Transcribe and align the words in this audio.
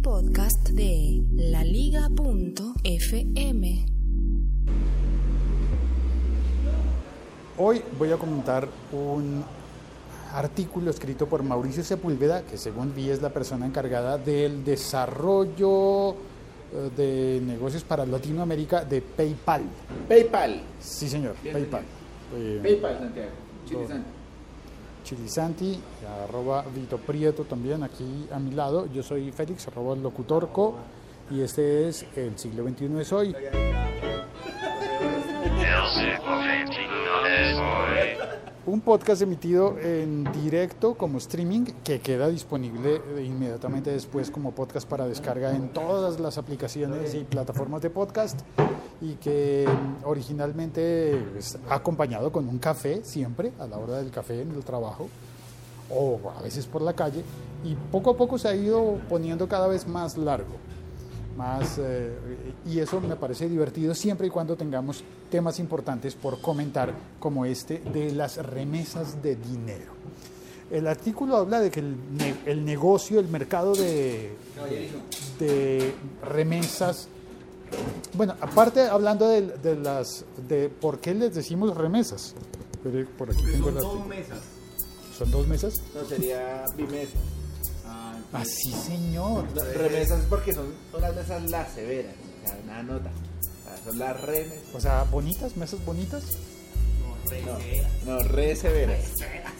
Un 0.00 0.04
podcast 0.04 0.70
de 0.70 1.22
laliga.fm. 1.34 2.06
Hoy 7.58 7.82
voy 7.98 8.10
a 8.10 8.16
comentar 8.16 8.66
un 8.92 9.44
artículo 10.32 10.90
escrito 10.90 11.26
por 11.26 11.42
Mauricio 11.42 11.84
Sepúlveda, 11.84 12.46
que 12.46 12.56
según 12.56 12.94
vi 12.94 13.10
es 13.10 13.20
la 13.20 13.28
persona 13.28 13.66
encargada 13.66 14.16
del 14.16 14.64
desarrollo 14.64 16.12
eh, 16.12 16.90
de 16.96 17.42
negocios 17.44 17.84
para 17.84 18.06
Latinoamérica 18.06 18.86
de 18.86 19.02
PayPal. 19.02 19.64
PayPal. 20.08 20.62
Sí, 20.80 21.10
señor, 21.10 21.34
PayPal. 21.52 21.82
Eh, 22.36 22.58
PayPal, 22.62 23.00
Santiago. 23.00 23.32
Chilisanti, 25.02 25.80
arroba 26.24 26.64
Vito 26.74 26.98
Prieto 26.98 27.44
también 27.44 27.82
aquí 27.82 28.26
a 28.32 28.38
mi 28.38 28.52
lado. 28.52 28.86
Yo 28.92 29.02
soy 29.02 29.32
Félix, 29.32 29.68
arroba 29.68 29.96
locutorco, 29.96 30.74
y 31.30 31.40
este 31.40 31.88
es 31.88 32.06
El 32.16 32.38
siglo 32.38 32.64
XXI 32.64 33.00
es 33.00 33.12
hoy. 33.12 33.34
Un 38.66 38.82
podcast 38.82 39.22
emitido 39.22 39.78
en 39.78 40.30
directo 40.32 40.94
como 40.94 41.16
streaming 41.16 41.64
que 41.82 42.00
queda 42.00 42.28
disponible 42.28 43.00
inmediatamente 43.24 43.90
después 43.90 44.30
como 44.30 44.52
podcast 44.52 44.86
para 44.86 45.06
descarga 45.06 45.56
en 45.56 45.70
todas 45.70 46.20
las 46.20 46.36
aplicaciones 46.36 47.14
y 47.14 47.24
plataformas 47.24 47.80
de 47.80 47.88
podcast 47.88 48.40
y 49.00 49.14
que 49.14 49.66
originalmente 50.04 51.38
es 51.38 51.58
acompañado 51.70 52.30
con 52.30 52.46
un 52.46 52.58
café 52.58 53.02
siempre 53.02 53.52
a 53.58 53.66
la 53.66 53.78
hora 53.78 53.96
del 53.96 54.10
café 54.10 54.42
en 54.42 54.50
el 54.50 54.62
trabajo 54.62 55.08
o 55.88 56.20
a 56.38 56.42
veces 56.42 56.66
por 56.66 56.82
la 56.82 56.92
calle 56.92 57.24
y 57.64 57.74
poco 57.90 58.10
a 58.10 58.16
poco 58.16 58.36
se 58.36 58.48
ha 58.48 58.54
ido 58.54 59.00
poniendo 59.08 59.48
cada 59.48 59.68
vez 59.68 59.88
más 59.88 60.18
largo 60.18 60.52
más 61.40 61.78
eh, 61.78 62.12
y 62.66 62.80
eso 62.80 63.00
me 63.00 63.16
parece 63.16 63.48
divertido 63.48 63.94
siempre 63.94 64.26
y 64.26 64.30
cuando 64.30 64.56
tengamos 64.56 65.02
temas 65.30 65.58
importantes 65.58 66.14
por 66.14 66.38
comentar 66.42 66.92
como 67.18 67.46
este 67.46 67.78
de 67.78 68.12
las 68.12 68.36
remesas 68.36 69.22
de 69.22 69.36
dinero. 69.36 69.92
El 70.70 70.86
artículo 70.86 71.36
habla 71.38 71.60
de 71.60 71.70
que 71.70 71.80
el, 71.80 71.96
el 72.44 72.64
negocio, 72.64 73.18
el 73.18 73.28
mercado 73.28 73.74
de, 73.74 74.32
de 75.38 75.94
remesas, 76.22 77.08
bueno, 78.12 78.34
aparte 78.40 78.82
hablando 78.82 79.26
de, 79.26 79.40
de 79.42 79.76
las 79.76 80.26
de 80.46 80.68
por 80.68 81.00
qué 81.00 81.14
les 81.14 81.34
decimos 81.34 81.74
remesas, 81.74 82.34
por 83.16 83.30
aquí 83.30 83.42
tengo 83.50 83.70
Son 83.72 83.80
dos 83.80 84.06
mesas. 84.06 84.38
¿Son 85.16 85.30
dos 85.30 85.48
mesas? 85.48 85.74
No, 85.94 86.04
sería 86.06 86.64
bimesa. 86.76 87.18
Ah, 88.32 88.38
Ah, 88.40 88.44
sí, 88.44 88.72
señor. 88.72 89.44
No, 89.54 89.62
remesas 89.74 90.20
porque 90.28 90.52
son, 90.54 90.72
son 90.92 91.00
las 91.00 91.14
mesas 91.16 91.50
las 91.50 91.72
severas. 91.72 92.14
O 92.42 92.46
sea, 92.46 92.58
una 92.64 92.82
nota. 92.82 93.10
O 93.10 93.64
sea, 93.64 93.84
son 93.84 93.98
las 93.98 94.20
remesas. 94.20 94.74
O 94.74 94.80
sea, 94.80 95.02
bonitas, 95.04 95.56
mesas 95.56 95.84
bonitas. 95.84 96.22
no, 96.24 97.16
re 97.28 97.42
No, 97.42 97.58
severa. 97.58 97.88
no, 98.06 98.18
re 98.22 98.56
severas. 98.56 99.04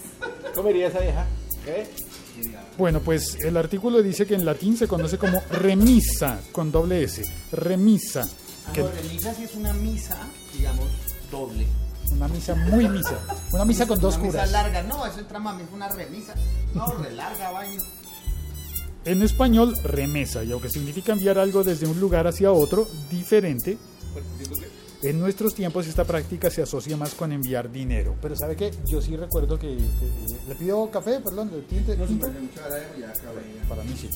¿Cómo 0.55 0.69
diría 0.69 0.89
esa 0.89 1.01
vieja? 1.01 1.27
¿Qué? 1.65 1.89
Bueno, 2.79 3.01
pues 3.01 3.35
el 3.45 3.57
artículo 3.57 4.03
dice 4.03 4.25
que 4.27 4.35
en 4.35 4.45
latín 4.47 4.77
se 4.77 4.89
conoce 4.89 5.19
como 5.19 5.43
remisa, 5.51 6.41
con 6.53 6.73
doble 6.73 7.03
S. 7.05 7.23
Remisa. 7.53 8.27
Ah, 8.67 8.73
Que 8.73 8.81
no, 8.83 8.89
de 8.89 9.03
misa 9.03 9.35
sí 9.35 9.45
es 9.45 9.55
una 9.57 9.73
misa, 9.75 10.17
digamos, 10.57 10.87
doble. 11.31 11.67
una 12.13 12.29
misa 12.29 12.55
muy 12.55 12.89
misa. 12.89 13.19
Una 13.53 13.65
misa 13.65 13.87
con 13.87 14.01
dos 14.01 14.15
una 14.17 14.25
curas. 14.27 14.47
Misa 14.49 14.63
larga, 14.63 14.83
no, 14.85 15.05
eso 15.07 15.19
entra 15.21 15.39
mami, 15.39 15.65
es 15.65 15.71
una 15.73 15.89
remisa. 15.89 16.35
No, 16.75 16.87
re 16.95 17.11
larga, 17.13 17.51
vaina. 17.51 17.83
En 19.05 19.23
español, 19.23 19.75
remesa, 19.83 20.45
y 20.45 20.53
aunque 20.53 20.69
significa 20.69 21.13
enviar 21.13 21.39
algo 21.39 21.65
desde 21.65 21.87
un 21.87 21.99
lugar 21.99 22.27
hacia 22.27 22.53
otro 22.53 22.87
diferente, 23.11 23.79
en 25.03 25.19
nuestros 25.19 25.55
tiempos 25.55 25.87
esta 25.87 26.05
práctica 26.05 26.51
se 26.51 26.61
asocia 26.63 26.97
más 26.99 27.15
con 27.15 27.33
enviar 27.33 27.73
dinero. 27.73 28.15
Pero 28.21 28.37
¿sabe 28.37 28.57
qué? 28.57 28.71
Yo 28.87 29.01
sí 29.01 29.17
recuerdo 29.17 29.59
que... 29.59 29.69
que- 29.77 30.49
¿Le 30.49 30.55
pido 30.55 30.91
café? 30.91 31.21
Perdón, 31.21 31.51
¿le 31.51 31.61
tinte- 31.67 31.97
tinto? 32.07 32.27
Para 33.69 33.83
mí 33.85 33.95
sí. 33.99 34.11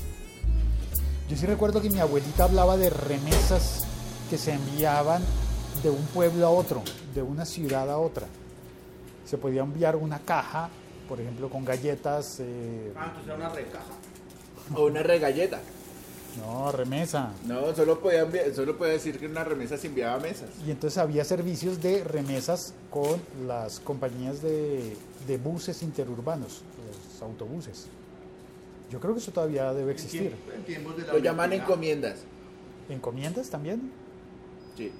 Yo 1.31 1.37
sí 1.37 1.47
recuerdo 1.47 1.81
que 1.81 1.89
mi 1.89 2.01
abuelita 2.01 2.45
hablaba 2.45 2.77
de 2.77 2.91
remesas 2.91 3.85
que 4.29 4.37
se 4.37 4.53
enviaban 4.53 5.23
de 5.83 5.89
un 5.89 6.05
pueblo 6.13 6.47
a 6.47 6.51
otro, 6.51 6.83
de 7.15 7.23
una 7.23 7.47
ciudad 7.47 7.91
a 7.91 7.97
otra. 7.97 8.27
Se 9.25 9.39
podía 9.39 9.63
enviar 9.63 9.97
una 9.97 10.19
caja, 10.19 10.69
por 11.09 11.19
ejemplo, 11.21 11.49
con 11.49 11.65
galletas. 11.65 12.41
eh, 12.41 12.93
Ah, 12.95 13.05
entonces 13.07 13.27
era 13.27 13.37
una 13.37 13.49
recaja. 13.49 13.87
O 14.75 14.87
una 14.87 15.03
regalleta. 15.03 15.61
no, 16.39 16.73
remesa. 16.73 17.33
No, 17.45 17.75
solo 17.75 18.01
podía, 18.01 18.27
solo 18.55 18.77
podía 18.77 18.95
decir 18.95 19.19
que 19.19 19.27
una 19.27 19.45
remesa 19.45 19.77
se 19.77 19.87
enviaba 19.89 20.15
a 20.15 20.19
mesas. 20.19 20.49
Y 20.67 20.71
entonces 20.71 20.99
había 20.99 21.25
servicios 21.25 21.83
de 21.83 22.03
remesas 22.03 22.75
con 22.91 23.21
las 23.47 23.79
compañías 23.81 24.43
de, 24.43 24.97
de 25.27 25.37
buses 25.39 25.83
interurbanos, 25.83 26.63
los 27.13 27.23
autobuses. 27.23 27.87
Yo 28.91 29.01
creo 29.01 29.15
que 29.15 29.21
eso 29.21 29.33
todavía 29.33 29.73
debe 29.73 29.93
existir. 29.93 30.35
En 30.55 30.63
tiempos 30.65 30.97
de 30.97 31.07
la 31.07 31.13
Lo 31.13 31.19
llaman 31.19 31.53
encomiendas. 31.53 32.21
¿Encomiendas 32.89 33.49
también? 33.51 33.91
Sí. 34.77 34.93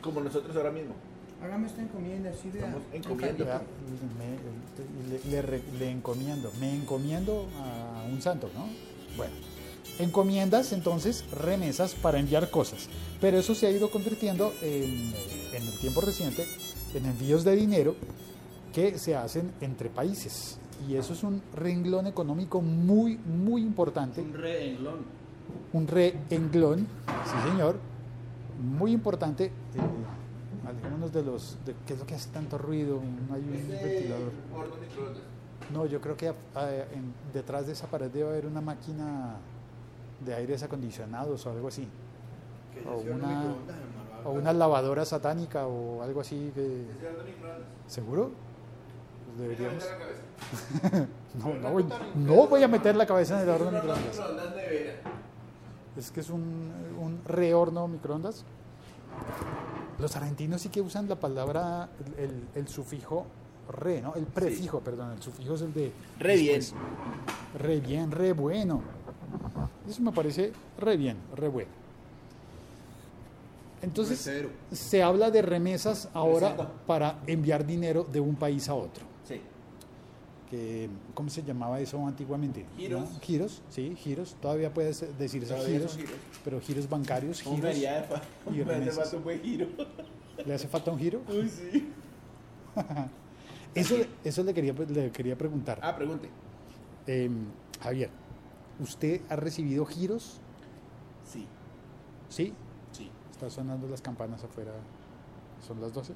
Como 0.00 0.20
nosotros 0.20 0.54
ahora 0.56 0.70
mismo. 0.70 0.94
Hágame 1.42 1.66
esta 1.66 1.82
encomienda, 1.82 2.32
sí. 2.40 2.48
Estamos 2.54 2.82
encomiendo. 2.92 3.44
Ya, 3.44 3.60
me- 4.18 5.30
le, 5.30 5.42
le 5.42 5.62
le 5.78 5.90
encomiendo, 5.90 6.50
me 6.60 6.74
encomiendo 6.74 7.46
a 7.60 8.04
un 8.10 8.20
santo, 8.22 8.50
¿no? 8.54 8.66
Bueno, 9.16 9.32
encomiendas 9.98 10.72
entonces 10.72 11.24
remesas 11.30 11.94
para 11.94 12.18
enviar 12.18 12.50
cosas, 12.50 12.88
pero 13.20 13.38
eso 13.38 13.54
se 13.54 13.66
ha 13.66 13.70
ido 13.70 13.90
convirtiendo 13.90 14.52
en, 14.62 15.12
en 15.54 15.62
el 15.66 15.78
tiempo 15.78 16.00
reciente 16.00 16.44
en 16.94 17.06
envíos 17.06 17.44
de 17.44 17.54
dinero 17.56 17.94
que 18.72 18.98
se 18.98 19.14
hacen 19.16 19.52
entre 19.60 19.88
países. 19.90 20.58
Y 20.88 20.96
eso 20.96 21.12
es 21.14 21.22
un 21.22 21.40
renglón 21.54 22.06
económico 22.06 22.60
muy, 22.60 23.16
muy 23.18 23.62
importante 23.62 24.20
Un 24.20 24.34
re 24.34 24.70
englón. 24.72 24.98
un 25.72 25.86
reenglón, 25.86 26.80
sí 27.24 27.50
señor, 27.50 27.78
muy 28.78 28.92
importante. 28.92 29.44
eh, 29.46 29.50
alejémonos 30.66 31.12
de 31.12 31.22
los, 31.22 31.56
de, 31.64 31.74
¿qué 31.86 31.92
es 31.94 31.98
lo 31.98 32.06
que 32.06 32.14
hace 32.14 32.30
tanto 32.30 32.58
ruido? 32.58 33.00
Hay 33.32 33.40
un 33.40 33.68
ventilador. 33.68 34.32
horno 34.54 34.74
microondas. 34.76 35.22
No, 35.72 35.86
yo 35.86 36.00
creo 36.00 36.16
que 36.16 36.26
en- 36.28 37.14
detrás 37.32 37.66
de 37.66 37.72
esa 37.72 37.86
pared 37.86 38.10
debe 38.10 38.28
haber 38.28 38.46
una 38.46 38.60
máquina 38.60 39.36
de 40.24 40.34
aires 40.34 40.62
acondicionados 40.62 41.44
o 41.46 41.50
algo 41.50 41.68
así. 41.68 41.88
O 42.88 42.98
una, 42.98 43.54
o 44.24 44.30
una 44.32 44.52
lavadora 44.52 45.04
satánica 45.04 45.66
o 45.66 46.02
algo 46.02 46.20
así. 46.20 46.52
Que, 46.54 46.84
¿Seguro? 47.86 48.30
Pues 49.26 49.38
deberíamos. 49.40 49.84
No, 51.36 51.52
no, 51.52 51.70
voy, 51.70 51.84
no 52.14 52.46
voy 52.46 52.62
a 52.62 52.68
meter 52.68 52.96
la 52.96 53.04
cabeza 53.06 53.36
en 53.36 53.46
el 53.46 53.54
horno 53.54 53.70
microondas. 53.70 54.06
Microondas. 54.06 54.54
Es 55.96 56.10
que 56.10 56.20
es 56.20 56.30
un, 56.30 56.72
un 56.98 57.20
rehorno 57.26 57.86
microondas. 57.88 58.42
Los 59.98 60.14
argentinos 60.16 60.60
sí 60.60 60.68
que 60.68 60.80
usan 60.80 61.08
la 61.08 61.16
palabra, 61.16 61.88
el, 62.18 62.48
el 62.54 62.68
sufijo 62.68 63.26
re, 63.68 64.00
¿no? 64.00 64.14
El 64.14 64.26
prefijo, 64.26 64.80
perdón, 64.80 65.12
el 65.12 65.22
sufijo 65.22 65.54
es 65.54 65.62
el 65.62 65.72
de... 65.72 65.92
Re 66.18 66.36
bien. 66.36 66.56
después. 66.60 66.82
Re 67.58 67.80
bien, 67.80 68.10
re 68.10 68.32
bueno. 68.32 68.82
Eso 69.88 70.02
me 70.02 70.12
parece 70.12 70.52
re 70.78 70.96
bien, 70.96 71.16
re 71.34 71.48
bueno. 71.48 71.70
Entonces, 73.82 74.18
Recero. 74.26 74.50
se 74.72 75.02
habla 75.02 75.30
de 75.30 75.42
remesas 75.42 76.08
ahora 76.14 76.56
para 76.86 77.20
enviar 77.26 77.64
dinero 77.66 78.04
de 78.10 78.20
un 78.20 78.34
país 78.34 78.68
a 78.68 78.74
otro. 78.74 79.04
Que, 80.50 80.88
¿Cómo 81.14 81.28
se 81.28 81.42
llamaba 81.42 81.80
eso 81.80 82.06
antiguamente? 82.06 82.64
Giros. 82.76 83.10
¿No? 83.12 83.20
Giros, 83.20 83.62
sí, 83.68 83.96
giros. 83.96 84.36
Todavía 84.40 84.72
puedes 84.72 85.04
decirse 85.18 85.48
Todavía 85.52 85.78
giros, 85.78 85.96
giros. 85.96 86.12
pero 86.44 86.60
giros 86.60 86.88
bancarios, 86.88 87.40
giros. 87.42 87.74
De 87.74 88.02
fa- 88.08 88.22
y 88.52 88.64
me 88.64 88.74
hace 88.74 89.16
un 89.16 89.24
buen 89.24 89.40
giro. 89.42 89.66
¿Le 90.44 90.54
hace 90.54 90.68
falta 90.68 90.92
un 90.92 90.98
giro? 90.98 91.20
Uy, 91.28 91.48
sí. 91.48 91.88
Eso, 93.74 93.94
eso 94.24 94.42
le, 94.42 94.54
quería, 94.54 94.72
le 94.72 95.10
quería 95.12 95.36
preguntar. 95.36 95.78
Ah, 95.82 95.94
pregunte. 95.94 96.30
Em, 97.06 97.44
Javier, 97.82 98.08
¿usted 98.80 99.20
ha 99.28 99.36
recibido 99.36 99.84
giros? 99.84 100.40
Sí. 101.30 101.46
¿Sí? 102.30 102.54
Sí. 102.92 103.10
Está 103.30 103.50
sonando 103.50 103.86
las 103.86 104.00
campanas 104.00 104.42
afuera. 104.44 104.72
¿Son 105.66 105.78
las 105.80 105.92
12? 105.92 106.14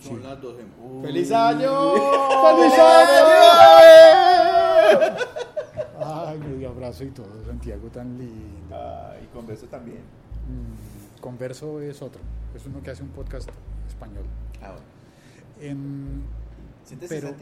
Son 0.00 0.22
las 0.22 0.40
12. 0.40 0.62
¡Feliz 1.02 1.32
año! 1.32 1.92
¡Feliz 1.94 2.72
Ay, 5.98 6.38
medio 6.38 6.68
abrazo 6.68 7.04
y 7.04 7.10
todo, 7.10 7.44
Santiago, 7.44 7.88
tan 7.88 8.18
lindo. 8.18 8.74
Ah, 8.74 9.14
y 9.22 9.26
converso 9.34 9.66
también. 9.66 9.98
Mm, 9.98 11.20
Converso 11.20 11.80
es 11.80 12.02
otro, 12.02 12.20
es 12.54 12.64
uno 12.66 12.82
que 12.82 12.90
hace 12.90 13.02
un 13.02 13.08
podcast 13.08 13.48
español. 13.88 14.24
Ah, 14.62 14.72
bueno. 14.72 14.86
Em, 15.60 16.22
¿Siéntese, 16.84 17.14
Pero-? 17.14 17.34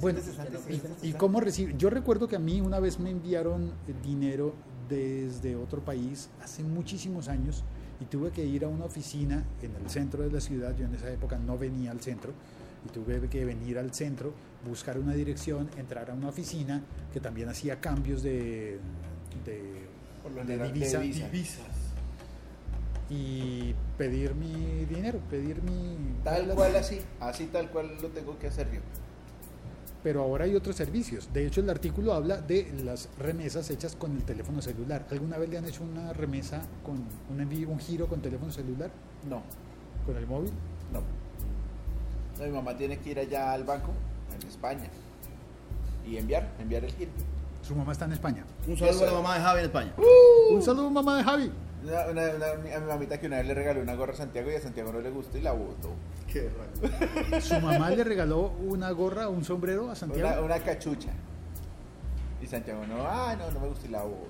Bueno, 0.00 0.20
¿y, 1.02 1.12
cómo 1.12 1.40
recibe? 1.40 1.74
Yo 1.76 1.90
recuerdo 1.90 2.28
que 2.28 2.36
a 2.36 2.38
mí 2.38 2.60
una 2.60 2.78
vez 2.80 2.98
me 2.98 3.10
enviaron 3.10 3.72
dinero 4.02 4.54
desde 4.88 5.56
otro 5.56 5.80
país 5.80 6.30
hace 6.42 6.62
muchísimos 6.62 7.28
años 7.28 7.64
y 8.00 8.04
tuve 8.06 8.30
que 8.30 8.44
ir 8.44 8.64
a 8.64 8.68
una 8.68 8.86
oficina 8.86 9.44
en 9.62 9.74
el 9.76 9.90
centro 9.90 10.22
de 10.22 10.30
la 10.30 10.40
ciudad. 10.40 10.74
Yo 10.76 10.86
en 10.86 10.94
esa 10.94 11.10
época 11.10 11.38
no 11.38 11.58
venía 11.58 11.90
al 11.90 12.00
centro 12.00 12.32
y 12.86 12.88
tuve 12.92 13.28
que 13.28 13.44
venir 13.44 13.78
al 13.78 13.92
centro, 13.92 14.32
buscar 14.66 14.98
una 14.98 15.12
dirección, 15.14 15.68
entrar 15.76 16.10
a 16.10 16.14
una 16.14 16.28
oficina 16.28 16.82
que 17.12 17.20
también 17.20 17.48
hacía 17.48 17.80
cambios 17.80 18.22
de, 18.22 18.78
de, 19.44 19.86
de 20.46 20.58
divisas. 20.72 21.02
y 23.10 23.74
pedir 23.98 24.34
mi 24.34 24.84
dinero, 24.86 25.18
pedir 25.30 25.62
mi... 25.62 25.96
Tal 26.24 26.48
cual 26.54 26.76
así, 26.76 27.00
así 27.18 27.46
tal 27.46 27.70
cual 27.70 27.98
lo 28.00 28.08
tengo 28.08 28.38
que 28.38 28.46
hacer 28.46 28.70
yo. 28.72 28.80
Pero 30.02 30.22
ahora 30.22 30.44
hay 30.44 30.54
otros 30.54 30.76
servicios. 30.76 31.28
De 31.32 31.46
hecho, 31.46 31.60
el 31.60 31.68
artículo 31.70 32.12
habla 32.14 32.38
de 32.40 32.72
las 32.84 33.08
remesas 33.18 33.68
hechas 33.70 33.94
con 33.96 34.12
el 34.16 34.22
teléfono 34.24 34.62
celular. 34.62 35.06
¿Alguna 35.10 35.36
vez 35.38 35.48
le 35.50 35.58
han 35.58 35.64
hecho 35.66 35.82
una 35.82 36.12
remesa 36.12 36.62
con 36.84 37.02
un 37.30 37.40
envío, 37.40 37.68
un 37.68 37.78
giro 37.78 38.06
con 38.06 38.20
teléfono 38.20 38.50
celular, 38.52 38.90
No, 39.28 39.42
con 40.06 40.16
el 40.16 40.26
móvil? 40.26 40.50
no. 40.92 41.00
No, 42.38 42.46
mi 42.46 42.52
mamá 42.52 42.74
tiene 42.74 42.98
que 42.98 43.10
ir 43.10 43.18
allá 43.18 43.52
al 43.52 43.64
banco, 43.64 43.90
en 44.40 44.48
España, 44.48 44.88
y 46.06 46.16
enviar, 46.16 46.48
enviar 46.58 46.82
el 46.84 46.92
giro. 46.92 47.10
Su 47.60 47.74
mamá 47.76 47.92
está 47.92 48.06
en 48.06 48.12
España. 48.12 48.44
Un 48.66 48.78
saludo 48.78 49.02
a 49.02 49.06
la 49.06 49.12
mamá 49.12 49.34
de 49.34 49.40
Javi 49.42 49.58
en 49.60 49.64
España. 49.66 49.92
Un 50.50 50.62
saludo, 50.62 50.88
mamá 50.90 51.18
de 51.18 51.24
Javi. 51.24 51.50
Una, 51.82 52.06
una- 52.08 52.30
una- 52.34 52.76
a 52.76 52.80
mi 52.80 52.86
mamita 52.86 53.18
que 53.18 53.26
una 53.26 53.38
vez 53.38 53.46
le 53.46 53.54
regaló 53.54 53.80
una 53.80 53.94
gorra 53.94 54.12
a 54.12 54.16
Santiago 54.16 54.50
y 54.50 54.54
a 54.54 54.60
Santiago 54.60 54.92
no 54.92 55.00
le 55.00 55.10
gustó 55.10 55.38
y 55.38 55.40
la 55.42 55.52
botó. 55.52 55.90
Qué 56.30 56.48
raro. 56.50 57.40
Su 57.40 57.54
mamá 57.60 57.90
le 57.90 58.04
regaló 58.04 58.48
una 58.66 58.90
gorra, 58.90 59.28
un 59.28 59.44
sombrero 59.44 59.90
a 59.90 59.94
Santiago. 59.96 60.44
una 60.44 60.58
cachucha. 60.60 61.08
Y 62.42 62.46
Santiago 62.46 62.86
no, 62.86 63.06
ah, 63.06 63.34
no, 63.38 63.50
no 63.50 63.60
me 63.60 63.68
gustó 63.68 63.86
y 63.86 63.90
la 63.90 64.02
botó. 64.02 64.28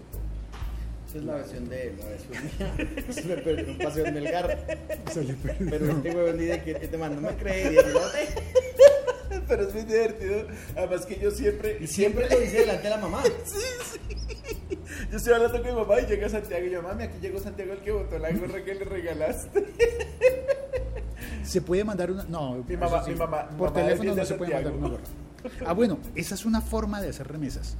Esa 1.08 1.18
es 1.18 1.24
la 1.24 1.34
versión 1.34 1.68
de 1.68 1.88
él, 1.88 1.96
la 1.98 2.06
versión 2.06 2.32
mía. 2.44 3.04
Se 3.12 3.24
me 3.24 3.36
perdió 3.38 3.72
un 3.72 3.78
paseo 3.78 4.06
en 4.06 4.14
Melgar. 4.14 4.78
Se 5.12 5.24
le 5.24 5.34
perdió. 5.34 5.70
Pero 5.70 5.90
este 5.92 6.10
huevón 6.14 6.38
dice 6.38 6.62
que 6.62 6.70
este 6.72 6.96
man 6.98 7.14
no 7.16 7.20
me 7.20 7.34
cree. 7.36 7.66
Y 7.66 7.68
dice, 7.70 7.92
"No 7.92 8.00
te-". 8.00 9.40
Pero 9.48 9.62
es 9.66 9.74
muy 9.74 9.82
divertido. 9.82 10.46
Además 10.76 11.06
que 11.06 11.18
yo 11.18 11.30
siempre, 11.32 11.78
Y 11.80 11.86
siempre 11.88 12.28
lo 12.30 12.38
dice 12.38 12.58
delante 12.60 12.84
de 12.84 12.90
la 12.90 12.98
mamá. 12.98 13.22
yo 15.10 15.16
estoy 15.16 15.32
hablando 15.34 15.58
con 15.62 15.66
mi 15.66 15.80
mamá 15.80 16.00
y 16.00 16.06
llega 16.06 16.28
Santiago 16.28 16.66
y 16.66 16.70
yo, 16.70 16.82
mami, 16.82 17.04
aquí 17.04 17.18
llegó 17.20 17.38
Santiago 17.38 17.72
el 17.72 17.80
que 17.80 17.92
botó 17.92 18.18
la 18.18 18.30
gorra 18.32 18.64
que 18.64 18.74
le 18.74 18.84
regalaste. 18.84 19.66
Se 21.42 21.60
puede 21.60 21.84
mandar 21.84 22.10
una. 22.10 22.24
No, 22.24 22.64
Mi 22.68 22.76
mamá- 22.76 23.02
mi 23.06 23.14
mamá- 23.14 23.48
por 23.50 23.70
mamá 23.70 23.82
teléfono 23.82 24.14
no 24.14 24.24
se 24.24 24.34
puede 24.34 24.54
mandar 24.54 24.72
una 24.72 24.88
gorra. 24.88 25.02
Ah, 25.66 25.72
bueno, 25.72 25.98
esa 26.14 26.34
es 26.34 26.44
una 26.44 26.60
forma 26.60 27.00
de 27.00 27.08
hacer 27.08 27.26
remesas 27.26 27.76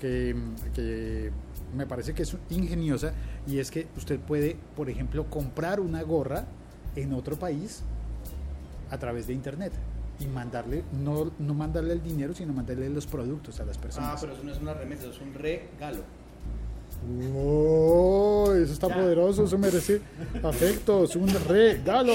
que, 0.00 0.36
que 0.74 1.30
me 1.74 1.86
parece 1.86 2.12
que 2.14 2.22
es 2.22 2.36
ingeniosa 2.50 3.12
y 3.46 3.58
es 3.58 3.70
que 3.70 3.86
usted 3.96 4.18
puede, 4.20 4.56
por 4.76 4.90
ejemplo, 4.90 5.24
comprar 5.30 5.80
una 5.80 6.02
gorra 6.02 6.44
en 6.96 7.12
otro 7.14 7.36
país 7.36 7.82
a 8.90 8.98
través 8.98 9.26
de 9.26 9.32
internet 9.32 9.72
y 10.20 10.26
mandarle, 10.26 10.82
no, 10.92 11.30
no 11.38 11.54
mandarle 11.54 11.94
el 11.94 12.02
dinero, 12.02 12.34
sino 12.34 12.52
mandarle 12.52 12.88
los 12.90 13.06
productos 13.06 13.58
a 13.60 13.64
las 13.64 13.78
Ah, 13.78 13.80
personas. 13.80 14.20
pero 14.20 14.32
eso 14.34 14.42
no 14.44 14.52
es 14.52 14.58
una 14.58 14.74
remesa, 14.74 15.02
eso 15.04 15.12
es 15.12 15.20
un 15.20 15.32
regalo. 15.34 16.00
Oh, 17.34 18.52
eso 18.54 18.72
está 18.72 18.88
poderoso, 18.88 19.44
eso 19.44 19.56
merece 19.58 20.00
afectos, 20.42 21.16
un 21.16 21.28
regalo. 21.46 22.12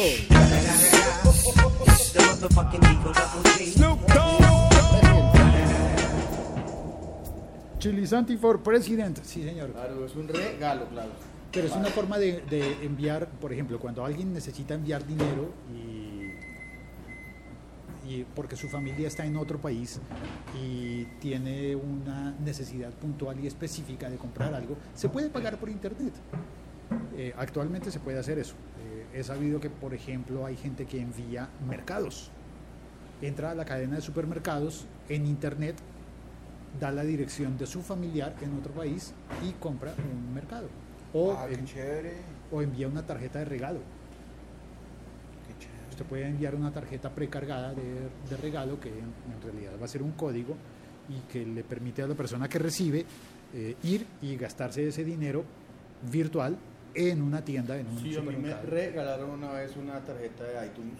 Chili 7.79 8.07
Santi 8.07 8.37
for 8.37 8.61
President, 8.61 9.19
sí 9.23 9.43
señor. 9.43 9.71
Claro, 9.71 10.05
es 10.05 10.15
un 10.15 10.27
regalo, 10.27 10.87
claro. 10.89 11.09
Pero 11.51 11.67
es 11.67 11.75
una 11.75 11.89
forma 11.89 12.17
de, 12.17 12.41
de 12.49 12.83
enviar, 12.83 13.27
por 13.27 13.53
ejemplo, 13.53 13.79
cuando 13.79 14.03
alguien 14.05 14.33
necesita 14.33 14.73
enviar 14.73 15.05
dinero 15.05 15.51
y, 15.71 15.92
y 18.07 18.23
porque 18.35 18.55
su 18.55 18.67
familia 18.69 19.07
está 19.07 19.25
en 19.25 19.37
otro 19.37 19.59
país 19.59 19.99
y 20.61 21.05
tiene 21.19 21.75
una 21.75 22.31
necesidad 22.43 22.91
puntual 22.91 23.39
y 23.39 23.47
específica 23.47 24.09
de 24.09 24.17
comprar 24.17 24.53
algo, 24.53 24.75
se 24.93 25.09
puede 25.09 25.29
pagar 25.29 25.57
por 25.57 25.69
internet. 25.69 26.13
Eh, 27.15 27.33
actualmente 27.37 27.91
se 27.91 27.99
puede 27.99 28.19
hacer 28.19 28.39
eso. 28.39 28.55
Eh, 29.13 29.19
he 29.19 29.23
sabido 29.23 29.59
que, 29.59 29.69
por 29.69 29.93
ejemplo, 29.93 30.45
hay 30.45 30.57
gente 30.57 30.85
que 30.85 30.99
envía 31.01 31.49
mercados. 31.67 32.29
Entra 33.21 33.51
a 33.51 33.55
la 33.55 33.63
cadena 33.65 33.95
de 33.95 34.01
supermercados 34.01 34.85
en 35.09 35.25
internet, 35.25 35.75
da 36.79 36.91
la 36.91 37.03
dirección 37.03 37.57
de 37.57 37.67
su 37.67 37.81
familiar 37.81 38.35
en 38.41 38.57
otro 38.57 38.73
país 38.73 39.13
y 39.47 39.51
compra 39.53 39.93
un 40.11 40.33
mercado. 40.33 40.67
O, 41.13 41.31
ah, 41.33 41.47
en- 41.49 41.65
o 42.51 42.61
envía 42.61 42.87
una 42.87 43.05
tarjeta 43.05 43.39
de 43.39 43.45
regalo. 43.45 43.79
Usted 45.93 46.05
puede 46.05 46.25
enviar 46.27 46.55
una 46.55 46.71
tarjeta 46.71 47.09
precargada 47.11 47.71
de, 47.73 47.83
de 48.29 48.37
regalo 48.41 48.79
que 48.79 48.89
en, 48.89 48.95
en 49.31 49.41
realidad 49.43 49.73
va 49.79 49.85
a 49.85 49.87
ser 49.87 50.01
un 50.01 50.11
código 50.13 50.55
y 51.07 51.19
que 51.31 51.45
le 51.45 51.63
permite 51.63 52.01
a 52.01 52.07
la 52.07 52.15
persona 52.15 52.49
que 52.49 52.57
recibe 52.57 53.05
eh, 53.53 53.75
ir 53.83 54.05
y 54.21 54.35
gastarse 54.35 54.87
ese 54.87 55.03
dinero 55.03 55.43
virtual 56.11 56.57
en 56.95 57.21
una 57.21 57.43
tienda, 57.45 57.77
en 57.77 57.87
un 57.87 57.99
Sí, 57.99 58.15
a 58.15 58.21
mí 58.21 58.27
me 58.27 58.33
supermercado. 58.33 58.69
regalaron 58.71 59.29
una 59.31 59.51
vez 59.51 59.75
una 59.77 59.99
tarjeta 59.99 60.43
de 60.45 60.65
iTunes. 60.67 60.99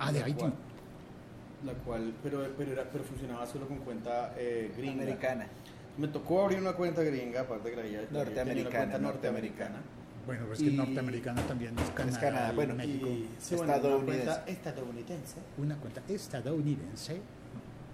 Ah, 0.00 0.10
de 0.12 0.18
iTunes. 0.20 0.36
cual- 0.36 0.52
La 1.64 1.72
cual, 1.74 2.12
pero, 2.24 2.44
pero, 2.58 2.72
era, 2.72 2.82
pero 2.90 3.04
funcionaba 3.04 3.46
solo 3.46 3.68
con 3.68 3.78
cuenta 3.78 4.34
eh, 4.36 4.72
gringa. 4.76 5.02
Americana. 5.04 5.46
Me 5.96 6.08
tocó 6.08 6.42
abrir 6.42 6.58
una 6.58 6.72
cuenta 6.72 7.02
gringa, 7.04 7.42
aparte 7.42 7.70
que 7.70 7.76
la 7.76 7.82
una 7.82 8.24
Norteamericana, 8.24 8.76
cuenta 8.78 8.98
norteamericana. 8.98 9.76
Bueno, 10.26 10.46
pues 10.46 10.58
que 10.60 10.66
Y- 10.66 10.76
norteamericana 10.76 11.42
también 11.46 11.76
es 11.78 11.90
Canadá, 11.90 12.20
Canadá, 12.20 12.52
y 12.52 12.56
bueno, 12.56 12.74
México. 12.74 13.06
Y, 13.08 13.28
sí, 13.40 13.54
bueno, 13.56 13.64
una 13.72 13.76
Estadounidense. 13.76 14.24
cuenta 14.24 14.44
estadounidense. 14.50 15.34
Una 15.58 15.76
cuenta 15.76 16.02
estadounidense. 16.08 17.20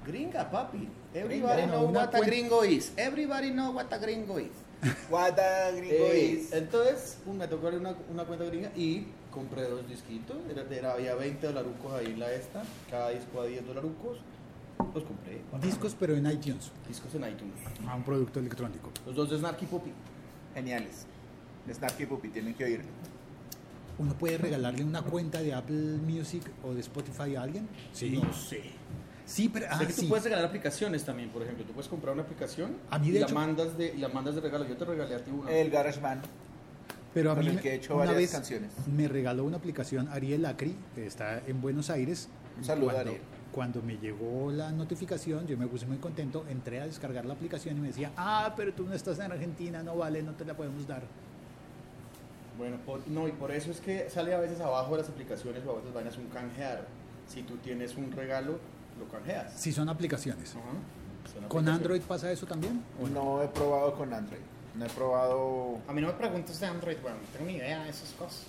Gringa, 0.07 0.51
papi. 0.51 0.89
Everybody 1.15 1.41
Bueno, 1.63 1.73
know 1.73 1.89
una 1.89 2.01
what 2.05 2.15
a 2.15 2.21
gringo 2.21 2.65
is. 2.65 2.93
Everybody 2.97 3.51
know 3.51 3.73
what 3.73 3.93
a 3.93 3.99
gringo 3.99 4.39
is. 4.39 4.51
What 5.11 5.39
a 5.41 5.73
gringo 5.73 5.95
Eh, 6.07 6.39
is. 6.39 6.53
entonces 6.53 7.19
me 7.37 7.49
tocó 7.49 7.67
abrir 7.67 7.81
una, 7.81 7.97
una 8.13 8.25
cuenta 8.25 8.45
gringa 8.45 8.71
y 8.77 9.07
compré 9.33 9.63
dos 9.69 9.89
disquitos. 9.89 10.37
Era, 10.51 10.63
era- 10.71 10.93
había 10.93 11.15
20 11.17 11.47
dolarucos 11.49 11.93
ahí 11.95 12.07
en 12.07 12.21
la 12.21 12.33
esta. 12.33 12.63
Cada 12.91 13.11
disco 13.11 13.41
a 13.41 13.47
10 13.47 13.67
dolarucos. 13.67 14.19
Los 14.95 15.03
compré. 15.03 15.41
Discos, 15.61 15.97
pero 15.99 16.15
en 16.15 16.27
iTunes, 16.31 16.71
Discos 16.87 17.13
en 17.17 17.23
iTunes. 17.29 17.55
a 17.89 17.97
un 17.97 18.05
producto 18.05 18.39
electrónico. 18.39 18.91
Los 19.07 19.17
dos 19.17 19.31
de 19.31 19.39
Snarky 19.39 19.67
Puppy. 19.67 19.91
Geniales. 20.55 21.05
Snarky 21.75 22.07
Puppy, 22.07 22.29
tienen 22.29 22.55
que 22.55 22.65
oírlo. 22.65 22.87
¿Uno 23.99 24.15
puede 24.15 24.39
regalarle 24.39 24.85
una 24.85 25.03
cuenta 25.03 25.43
de 25.43 25.53
Apple 25.55 25.97
Music 26.07 26.43
o 26.63 26.73
de 26.73 26.81
Spotify 26.81 27.35
a 27.37 27.43
alguien? 27.43 27.69
Sí. 27.93 28.11
No 28.23 28.33
sé. 28.33 28.63
Sí, 29.27 29.49
pero 29.53 29.67
ah, 29.71 29.79
que 29.81 29.87
tú 29.87 29.93
sí. 30.03 30.07
puedes 30.07 30.25
regalar 30.25 30.45
aplicaciones 30.47 31.05
también, 31.05 31.29
por 31.31 31.43
ejemplo. 31.43 31.65
Tú 31.65 31.73
puedes 31.73 31.89
comprar 31.89 32.15
una 32.15 32.23
aplicación 32.23 32.77
A 32.91 32.99
mí, 32.99 33.09
y, 33.09 33.11
de 33.11 33.21
la 33.21 33.27
hecho- 33.27 33.35
mandas 33.35 33.77
de, 33.77 33.93
y 33.95 33.99
la 33.99 34.09
mandas 34.09 34.37
de 34.37 34.41
regalo. 34.41 34.67
Yo 34.67 34.77
te 34.77 34.85
regalé 34.85 35.15
a 35.17 35.25
ti 35.25 35.31
una. 35.31 35.51
El 35.51 35.69
GarageBand. 35.71 36.23
Pero 37.13 37.33
a 37.33 37.35
con 37.35 37.43
mí 37.45 37.51
el 37.51 37.57
me- 37.57 37.61
que 37.63 37.71
he 37.73 37.75
hecho 37.75 37.95
una 37.95 38.05
varias 38.05 38.17
vez 38.19 38.31
canciones. 38.33 38.71
me 38.87 39.09
regaló 39.09 39.45
una 39.45 39.57
aplicación 39.57 40.09
Ariel 40.09 40.47
Acri, 40.47 40.77
que 40.95 41.07
está 41.07 41.43
en 41.47 41.61
Buenos 41.61 41.91
Aires. 41.91 42.29
Un 42.57 42.65
saludo, 42.65 42.87
cuando, 42.93 43.11
Ariel. 43.11 43.23
cuando 43.53 43.83
me 43.83 43.99
llegó 43.99 44.51
la 44.53 44.71
notificación, 44.71 45.47
yo 45.47 45.59
me 45.59 45.67
puse 45.67 45.87
muy 45.87 45.99
contento, 45.99 46.45
entré 46.49 46.81
a 46.81 46.87
descargar 46.87 47.27
la 47.27 47.35
aplicación 47.35 47.77
y 47.77 47.81
me 47.81 47.89
decía, 47.89 48.13
ah, 48.17 48.55
pero 48.57 48.73
tú 48.73 48.85
no 48.85 48.95
estás 48.95 49.19
en 49.19 49.33
Argentina, 49.33 49.83
no 49.83 49.97
vale, 49.97 50.23
no 50.23 50.33
te 50.35 50.45
la 50.45 50.55
podemos 50.57 50.87
dar. 50.87 51.03
Bueno, 52.59 52.77
por- 52.85 53.07
no, 53.09 53.29
y 53.29 53.33
por 53.33 53.51
eso 53.53 53.71
es 53.71 53.81
que 53.81 54.11
sale 54.11 54.35
a 54.35 54.39
veces 54.41 54.61
abajo 54.61 54.93
de 54.97 55.03
las 55.03 55.09
aplicaciones 55.11 55.65
o 55.65 55.71
a 55.71 55.75
veces 55.77 55.93
vainas 55.95 56.17
un 56.19 56.27
canjear. 56.27 56.87
Si 57.29 57.43
tú 57.43 57.57
tienes 57.59 57.95
un 57.97 58.11
regalo, 58.13 58.59
lo 58.99 59.07
canjeas. 59.09 59.53
Si 59.55 59.73
son 59.73 59.89
aplicaciones. 59.89 60.51
Ajá. 60.51 60.61
Son 60.63 60.75
¿Con 61.33 61.45
aplicaciones. 61.45 61.75
Android 61.77 62.03
pasa 62.03 62.33
eso 62.33 62.47
también? 62.47 62.83
¿O 63.01 63.07
no? 63.07 63.37
No 63.37 63.43
he 63.43 63.49
probado 63.49 63.95
con 63.95 64.13
Android. 64.13 64.41
No 64.75 64.85
he 64.87 64.89
probado. 64.89 65.79
A 65.89 65.93
mí 65.93 66.01
no 66.01 66.09
me 66.09 66.13
preguntes 66.15 66.59
de 66.59 66.67
Android, 66.67 66.97
bueno, 67.03 67.17
no 67.19 67.29
tengo 67.33 67.47
ni 67.51 67.57
idea 67.59 67.85
de 67.85 67.91
esas 67.91 68.11
cosas. 68.13 68.45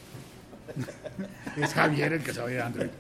Es 1.57 1.73
Javier 1.73 2.13
el 2.13 2.23
que 2.23 2.33
sabe 2.33 2.53
de 2.53 2.61
Android. 2.61 2.89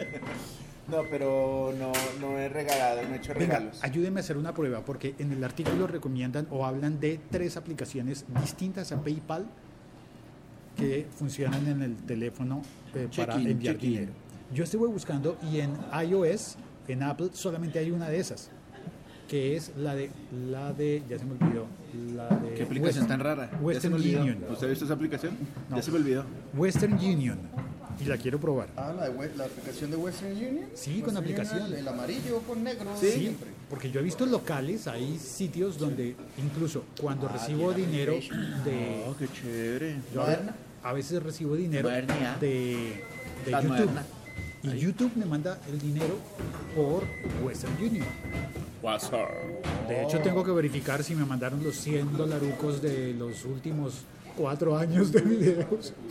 No, 0.89 1.03
pero 1.07 1.71
no, 1.77 1.91
no 2.19 2.39
he 2.39 2.49
regalado, 2.49 3.03
no 3.03 3.13
he 3.13 3.17
hecho 3.17 3.31
Venga, 3.35 3.57
regalos. 3.59 3.83
ayúdenme 3.83 4.21
a 4.21 4.23
hacer 4.23 4.37
una 4.37 4.55
prueba, 4.55 4.81
porque 4.83 5.13
en 5.19 5.31
el 5.31 5.43
artículo 5.43 5.85
recomiendan 5.85 6.47
o 6.49 6.65
hablan 6.65 6.99
de 6.99 7.19
tres 7.29 7.57
aplicaciones 7.57 8.25
distintas 8.41 8.91
a 8.91 8.99
PayPal 8.99 9.45
que 10.77 11.07
funcionan 11.17 11.67
en 11.67 11.81
el 11.81 11.95
teléfono 11.97 12.61
eh, 12.95 13.07
para 13.15 13.35
enviar 13.35 13.77
dinero. 13.77 14.11
Yo 14.53 14.63
estuve 14.63 14.87
buscando 14.87 15.37
y 15.51 15.59
en 15.59 15.71
iOS, 16.07 16.55
en 16.87 17.03
Apple, 17.03 17.29
solamente 17.33 17.77
hay 17.79 17.91
una 17.91 18.09
de 18.09 18.19
esas, 18.19 18.49
que 19.27 19.55
es 19.55 19.71
la 19.77 19.93
de, 19.95 20.09
la 20.49 20.73
de, 20.73 21.03
ya 21.07 21.19
se 21.19 21.25
me 21.25 21.33
olvidó, 21.33 21.67
la 22.15 22.29
de 22.29 22.53
¿Qué 22.55 22.63
aplicación 22.63 23.03
West- 23.03 23.07
tan 23.09 23.19
rara? 23.19 23.51
Western. 23.61 23.93
Union. 23.93 24.37
¿Usted 24.49 24.65
ha 24.67 24.69
visto 24.71 24.85
esa 24.85 24.93
aplicación? 24.95 25.37
No. 25.69 25.75
Ya 25.75 25.81
se 25.83 25.91
me 25.91 25.97
olvidó. 25.97 26.23
Western 26.55 26.93
Union. 26.93 27.37
Y 28.01 28.05
la 28.05 28.17
quiero 28.17 28.39
probar. 28.39 28.69
Ah, 28.77 28.93
la, 28.97 29.09
de 29.09 29.35
la 29.35 29.43
aplicación 29.45 29.91
de 29.91 29.97
Western 29.97 30.31
Union. 30.31 30.65
Sí, 30.73 31.01
con 31.01 31.13
Western 31.13 31.17
aplicación. 31.17 31.61
Union, 31.63 31.79
El, 31.79 31.87
amarillo 31.87 32.39
con 32.47 32.63
negro. 32.63 32.89
Sí. 32.99 33.11
Siempre. 33.11 33.49
Porque 33.69 33.91
yo 33.91 33.99
he 33.99 34.03
visto 34.03 34.25
locales, 34.25 34.87
hay 34.87 35.17
sitios 35.19 35.77
donde 35.77 36.15
incluso 36.37 36.83
cuando 36.99 37.27
Ah, 37.27 37.33
recibo 37.33 37.71
dinero 37.73 38.13
de... 38.13 39.03
Oh, 39.07 39.15
qué 39.17 39.27
chévere. 39.27 39.97
yo 40.13 40.21
a, 40.21 40.25
Moderna. 40.25 40.55
a 40.83 40.93
veces 40.93 41.21
recibo 41.21 41.55
dinero 41.55 41.87
de, 41.89 41.97
de 42.39 43.51
YouTube. 43.51 43.67
moderna. 43.67 44.03
Y 44.63 44.77
YouTube 44.77 45.11
me 45.15 45.25
manda 45.25 45.59
el 45.69 45.79
dinero 45.79 46.17
por 46.75 47.03
Western 47.43 47.73
Union. 47.81 48.05
De 49.87 50.03
hecho, 50.03 50.19
tengo 50.19 50.43
que 50.43 50.51
verificar 50.51 51.03
si 51.03 51.15
me 51.15 51.25
mandaron 51.25 51.63
los 51.63 51.75
100 51.75 52.17
dolarucos 52.17 52.81
de 52.81 53.13
los 53.13 53.45
últimos 53.45 54.01
cuatro 54.37 54.77
años 54.77 55.11
de 55.11 55.21
videos. 55.21 55.93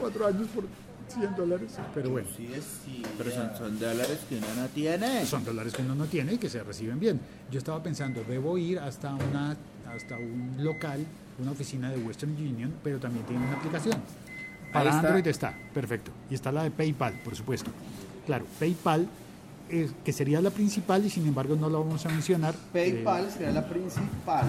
Cuatro 0.00 0.26
años 0.28 0.46
por 0.54 0.64
100 1.08 1.36
dólares. 1.36 1.72
Pero 1.94 2.10
bueno, 2.10 2.28
Sí. 2.36 3.02
Pero 3.16 3.30
son, 3.30 3.56
son 3.56 3.78
dólares 3.78 4.18
que 4.28 4.36
uno 4.36 4.46
no 4.56 4.66
tiene. 4.68 5.26
son 5.26 5.44
dólares 5.44 5.72
que 5.72 5.82
uno 5.82 5.94
no 5.94 6.04
tiene 6.06 6.34
y 6.34 6.38
que 6.38 6.48
se 6.48 6.62
reciben 6.62 6.98
bien. 7.00 7.20
Yo 7.50 7.58
estaba 7.58 7.82
pensando, 7.82 8.22
debo 8.28 8.56
ir 8.58 8.78
hasta, 8.78 9.14
una, 9.14 9.56
hasta 9.94 10.16
un 10.16 10.56
local, 10.58 11.04
una 11.38 11.52
oficina 11.52 11.90
de 11.90 11.98
Western 11.98 12.32
Union, 12.32 12.72
pero 12.82 12.98
también 12.98 13.24
tiene 13.26 13.44
una 13.44 13.56
aplicación. 13.56 13.96
Para 14.72 14.90
está. 14.90 15.00
Android 15.00 15.26
está, 15.26 15.54
perfecto. 15.72 16.10
Y 16.30 16.34
está 16.34 16.52
la 16.52 16.62
de 16.62 16.70
PayPal, 16.70 17.14
por 17.24 17.34
supuesto. 17.34 17.70
Claro, 18.26 18.44
PayPal, 18.58 19.08
eh, 19.70 19.90
que 20.04 20.12
sería 20.12 20.40
la 20.40 20.50
principal 20.50 21.04
y 21.04 21.10
sin 21.10 21.26
embargo 21.26 21.56
no 21.56 21.68
la 21.70 21.78
vamos 21.78 22.04
a 22.04 22.08
mencionar. 22.10 22.54
PayPal 22.72 23.24
Eh, 23.24 23.30
será 23.30 23.52
la 23.52 23.66
principal. 23.66 24.46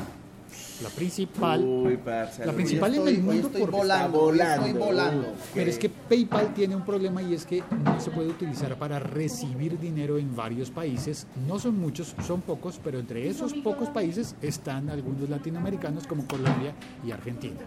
La 0.82 0.90
principal. 0.90 1.64
Uy, 1.64 1.98
parce. 1.98 2.46
La 2.46 2.54
principal 2.54 2.96
en 2.96 3.08
el 3.08 3.22
mundo 3.22 3.48
estoy 3.48 3.62
porque 3.62 3.78
volando, 3.78 4.20
hoy 4.20 4.32
volando. 4.32 4.66
estoy 4.66 4.82
volando. 4.82 5.28
Pero 5.54 5.70
es 5.70 5.78
que 5.78 5.90
PayPal 5.90 6.54
tiene 6.54 6.76
un 6.76 6.86
problema 6.86 7.22
y 7.22 7.34
es 7.34 7.46
que 7.46 7.64
no 7.84 8.00
se 8.00 8.12
puede 8.12 8.30
utilizar 8.30 8.78
para 8.78 9.00
recibir 9.00 9.80
dinero 9.80 10.18
en 10.18 10.36
varios 10.36 10.70
países. 10.70 11.28
No 11.48 11.60
son 11.60 11.78
muchos, 11.80 12.16
son 12.26 12.42
pocos, 12.42 12.80
pero 12.84 13.00
entre 13.00 13.28
esos 13.28 13.54
pocos 13.54 13.90
países 13.90 14.36
están 14.42 14.90
algunos 14.90 15.30
latinoamericanos 15.30 16.08
como 16.08 16.26
Colombia 16.26 16.74
y 17.06 17.12
Argentina. 17.12 17.60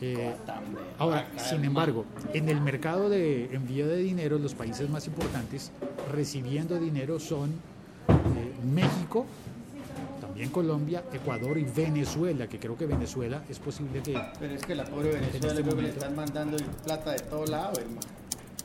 Eh, 0.00 0.34
ahora, 0.98 1.26
sin 1.38 1.64
embargo, 1.64 2.04
en 2.34 2.48
el 2.50 2.60
mercado 2.60 3.08
de 3.08 3.46
envío 3.54 3.86
de 3.86 3.96
dinero, 3.96 4.38
los 4.38 4.54
países 4.54 4.90
más 4.90 5.06
importantes 5.06 5.72
recibiendo 6.12 6.78
dinero 6.78 7.18
son 7.18 7.50
eh, 8.08 8.52
México, 8.74 9.24
también 10.36 10.50
Colombia, 10.50 11.02
Ecuador 11.14 11.56
y 11.56 11.64
Venezuela, 11.64 12.46
que 12.46 12.58
creo 12.58 12.76
que 12.76 12.84
Venezuela 12.84 13.42
es 13.48 13.58
posible 13.58 14.02
que 14.02 14.20
Pero 14.38 14.54
es 14.54 14.62
que 14.66 14.74
la 14.74 14.84
pobre 14.84 15.12
Venezuela 15.12 15.46
este 15.48 15.48
que 15.48 15.54
le 15.64 15.64
momento. 15.64 15.88
están 15.98 16.14
mandando 16.14 16.56
plata 16.84 17.12
de 17.12 17.18
todo 17.20 17.46
lado, 17.46 17.72
hermano. 17.80 18.00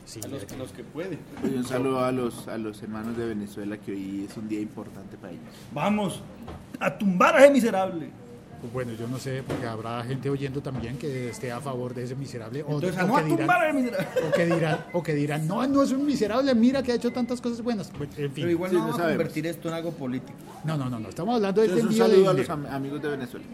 sí, 0.04 0.20
A 0.22 0.28
los, 0.28 0.44
a 0.52 0.56
los 0.56 0.72
que 0.72 0.84
pueden. 0.84 1.18
Y 1.42 1.56
un 1.56 1.64
saludo 1.64 2.04
a 2.04 2.12
los, 2.12 2.46
a 2.46 2.58
los 2.58 2.82
hermanos 2.82 3.16
de 3.16 3.26
Venezuela 3.26 3.78
que 3.78 3.92
hoy 3.92 4.26
es 4.28 4.36
un 4.36 4.48
día 4.50 4.60
importante 4.60 5.16
para 5.16 5.32
ellos. 5.32 5.44
Vamos 5.72 6.20
a 6.78 6.98
tumbar 6.98 7.36
a 7.36 7.44
ese 7.44 7.52
miserable. 7.54 8.10
Pues 8.62 8.72
Bueno, 8.72 8.92
yo 8.92 9.08
no 9.08 9.18
sé, 9.18 9.42
porque 9.44 9.66
habrá 9.66 10.04
gente 10.04 10.30
oyendo 10.30 10.60
también 10.60 10.96
que 10.96 11.30
esté 11.30 11.50
a 11.50 11.60
favor 11.60 11.92
de 11.94 12.04
ese 12.04 12.14
miserable. 12.14 12.62
O, 12.62 12.80
Entonces, 12.80 12.96
que 12.96 13.24
dirán, 13.24 13.50
o 14.24 14.32
que 14.32 14.46
dirán, 14.46 14.84
o 14.92 15.02
que 15.02 15.14
dirán, 15.14 15.48
no, 15.48 15.66
no 15.66 15.82
es 15.82 15.90
un 15.90 16.06
miserable, 16.06 16.54
mira 16.54 16.80
que 16.80 16.92
ha 16.92 16.94
hecho 16.94 17.10
tantas 17.10 17.40
cosas 17.40 17.60
buenas. 17.60 17.90
Pues, 17.98 18.10
en 18.10 18.30
fin, 18.30 18.34
Pero 18.34 18.50
igual 18.50 18.70
Sí, 18.70 18.76
no 18.76 18.82
vamos 18.82 19.00
a 19.00 19.08
convertir 19.08 19.46
esto 19.48 19.66
en 19.66 19.74
algo 19.74 19.90
político. 19.90 20.38
no, 20.64 20.76
no, 20.76 20.88
no, 20.88 21.00
no, 21.00 21.08
estamos 21.08 21.34
hablando 21.34 21.60
del 21.60 21.70
Entonces, 21.72 22.00
un 22.00 22.04
envío 22.04 22.04
de 22.04 22.24
saludo 22.24 22.30
a 22.30 22.58
los 22.62 22.72
amigos 22.72 23.02
de 23.02 23.08
Venezuela. 23.08 23.46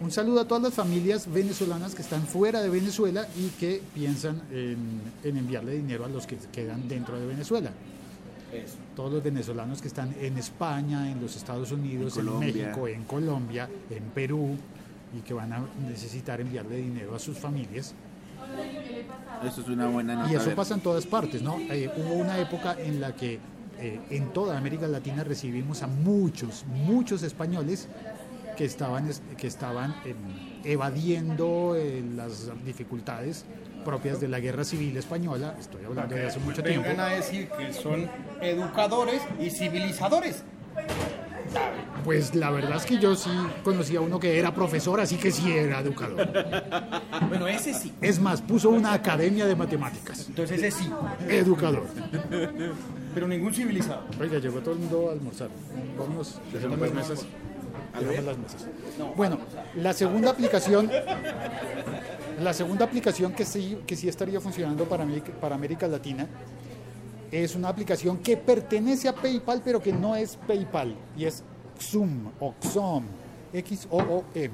Un 0.00 0.10
saludo 0.12 0.40
a 0.40 0.44
todas 0.46 0.62
las 0.62 0.74
familias 0.74 1.32
venezolanas 1.32 1.94
que 1.96 2.02
están 2.02 2.24
fuera 2.24 2.62
de 2.62 2.68
Venezuela 2.68 3.26
y 3.36 3.48
que 3.58 3.82
piensan 3.92 4.42
en, 4.52 5.00
en 5.24 5.36
enviarle 5.36 5.72
dinero 5.72 6.04
a 6.04 6.08
los 6.08 6.26
que 6.28 6.36
quedan 6.52 6.88
dentro 6.88 7.18
de 7.18 7.26
Venezuela. 7.26 7.70
Eso. 8.54 8.76
Todos 8.96 9.12
los 9.12 9.22
venezolanos 9.22 9.80
que 9.82 9.88
están 9.88 10.14
en 10.20 10.38
España, 10.38 11.10
en 11.10 11.20
los 11.20 11.36
Estados 11.36 11.72
Unidos, 11.72 12.16
En. 12.16 12.24
México, 12.64 12.88
en 12.88 13.04
Colombia, 13.04 13.68
en 13.90 14.02
Perú 14.14 14.56
y 15.16 15.20
que 15.20 15.34
van 15.34 15.52
a 15.52 15.64
necesitar 15.88 16.40
enviarle 16.40 16.76
dinero 16.76 17.14
a 17.14 17.18
sus 17.18 17.38
familias. 17.38 17.94
Eso 19.46 19.60
es 19.60 19.68
una 19.68 19.88
buena 19.88 20.14
nota. 20.14 20.32
Y 20.32 20.36
eso 20.36 20.54
pasa 20.54 20.74
en 20.74 20.80
todas 20.80 21.06
partes, 21.06 21.42
¿no? 21.42 21.58
Eh, 21.58 21.90
hubo 21.96 22.14
una 22.14 22.38
época 22.38 22.76
en 22.78 23.00
la 23.00 23.14
que 23.14 23.38
eh, 23.78 24.00
en 24.10 24.32
toda 24.32 24.56
América 24.56 24.86
Latina 24.86 25.24
recibimos 25.24 25.82
a 25.82 25.86
muchos, 25.86 26.64
muchos 26.66 27.22
españoles 27.22 27.88
que 28.56 28.64
estaban, 28.64 29.08
es- 29.08 29.20
que 29.36 29.46
estaban 29.48 29.94
eh, 30.04 30.14
evadiendo 30.64 31.76
las 32.16 32.50
dificultades 32.64 33.44
propias 33.84 34.20
de 34.20 34.28
la 34.28 34.40
guerra 34.40 34.64
civil 34.64 34.96
española, 34.96 35.54
estoy 35.58 35.84
hablando 35.84 36.14
de 36.14 36.26
hace 36.26 36.40
mucho 36.40 36.62
tiempo. 36.62 36.88
Vengan 36.88 37.06
a 37.06 37.14
decir 37.14 37.48
que 37.48 37.72
son 37.72 38.10
educadores 38.40 39.22
y 39.38 39.50
civilizadores. 39.50 40.42
Pues 42.04 42.34
la 42.34 42.50
verdad 42.50 42.76
es 42.76 42.84
que 42.84 42.98
yo 42.98 43.14
sí 43.14 43.30
conocía 43.62 43.98
a 43.98 44.02
uno 44.02 44.18
que 44.20 44.38
era 44.38 44.54
profesor, 44.54 45.00
así 45.00 45.16
que 45.16 45.30
sí 45.30 45.52
era 45.52 45.80
educador. 45.80 46.28
Bueno, 47.28 47.46
ese 47.48 47.72
sí. 47.72 47.92
Es 48.00 48.20
más, 48.20 48.42
puso 48.42 48.68
una 48.70 48.92
academia 48.92 49.46
de 49.46 49.56
matemáticas. 49.56 50.26
Entonces 50.28 50.62
ese 50.62 50.82
sí. 50.82 50.90
Educador. 51.28 51.86
Pero 53.14 53.26
ningún 53.26 53.52
civilizado. 53.54 54.02
Oiga, 54.20 54.38
llegó 54.38 54.60
todo 54.60 54.74
el 54.74 54.80
mundo 54.80 55.08
a 55.08 55.12
almorzar. 55.12 55.48
Vámonos, 55.98 56.40
dejemos 56.52 56.78
las 56.78 56.92
mesas. 56.92 57.26
Dejemos 57.98 58.24
las 58.24 58.38
mesas. 58.38 58.66
Bueno, 59.16 59.38
la 59.76 59.92
segunda 59.92 60.30
aplicación, 60.30 60.90
la 62.40 62.52
segunda 62.52 62.84
aplicación 62.84 63.32
que 63.32 63.44
sí, 63.44 63.78
que 63.86 63.96
sí 63.96 64.08
estaría 64.08 64.40
funcionando 64.40 64.84
para, 64.84 65.04
América- 65.04 65.32
para 65.40 65.54
América 65.54 65.86
Latina 65.88 66.26
es 67.30 67.54
una 67.54 67.68
aplicación 67.68 68.18
que 68.18 68.36
pertenece 68.36 69.08
a 69.08 69.14
PayPal, 69.14 69.60
pero 69.64 69.80
que 69.82 69.92
no 69.92 70.14
es 70.14 70.36
PayPal, 70.36 70.94
y 71.16 71.24
es 71.24 71.42
Xoom 71.80 72.30
o 72.40 72.54
Xom, 72.62 73.04
X-O-O-M. 73.52 74.52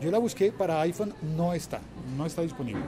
Yo 0.00 0.10
la 0.10 0.18
busqué 0.18 0.50
para 0.52 0.80
iPhone, 0.82 1.12
no 1.36 1.52
está, 1.52 1.80
no 2.16 2.24
está 2.26 2.42
disponible. 2.42 2.82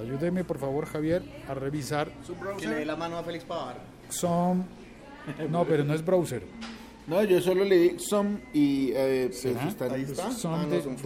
Ayúdeme, 0.00 0.44
por 0.44 0.58
favor, 0.58 0.86
Javier, 0.86 1.22
a 1.48 1.54
revisar 1.54 2.10
Que 2.58 2.66
le 2.68 2.74
dé 2.76 2.84
la 2.86 2.96
mano 2.96 3.18
a 3.18 3.22
Félix 3.22 3.44
Pavar. 3.44 3.76
Xom. 4.10 4.62
No, 5.50 5.64
pero 5.64 5.84
no 5.84 5.92
es 5.94 6.04
browser. 6.04 6.42
No, 7.06 7.22
yo 7.24 7.40
solo 7.40 7.64
leí 7.64 7.96
some 7.98 8.38
y 8.54 8.92
eh, 8.94 9.26
pues, 9.28 9.40
¿Será? 9.40 9.68
están- 9.68 9.90
Ahí 9.92 10.02
está. 10.02 10.28
Ah, 10.28 10.62
no, 10.62 10.68
de, 10.68 10.82
son 10.82 10.96
de. 10.96 11.02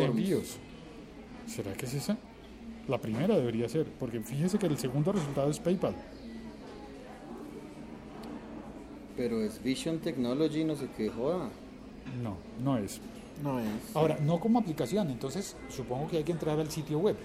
¿Será 1.46 1.72
que 1.74 1.86
es 1.86 1.94
esa? 1.94 2.16
La 2.88 2.98
primera 2.98 3.36
debería 3.36 3.68
ser, 3.68 3.86
porque 3.98 4.20
fíjese 4.20 4.58
que 4.58 4.66
el 4.66 4.78
segundo 4.78 5.12
resultado 5.12 5.50
es 5.50 5.58
PayPal. 5.58 5.94
Pero 9.16 9.40
es 9.42 9.62
Vision 9.62 10.00
Technology, 10.00 10.64
no 10.64 10.76
sé 10.76 10.88
qué 10.96 11.08
joda. 11.08 11.48
No, 12.22 12.36
no 12.62 12.76
es. 12.78 13.00
No 13.42 13.58
es. 13.60 13.66
Ahora, 13.94 14.18
no 14.20 14.38
como 14.38 14.58
aplicación, 14.58 15.10
entonces 15.10 15.56
supongo 15.68 16.08
que 16.08 16.18
hay 16.18 16.24
que 16.24 16.32
entrar 16.32 16.58
al 16.58 16.70
sitio 16.70 16.98
web. 16.98 17.16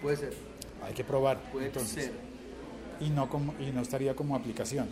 Puede 0.00 0.16
ser. 0.16 0.34
Hay 0.82 0.94
que 0.94 1.04
probar. 1.04 1.38
Puede 1.52 1.66
entonces, 1.66 2.06
ser. 2.06 2.12
Y 3.00 3.10
no, 3.10 3.28
como, 3.28 3.54
y 3.60 3.70
no 3.70 3.82
estaría 3.82 4.14
como 4.14 4.34
aplicación. 4.34 4.88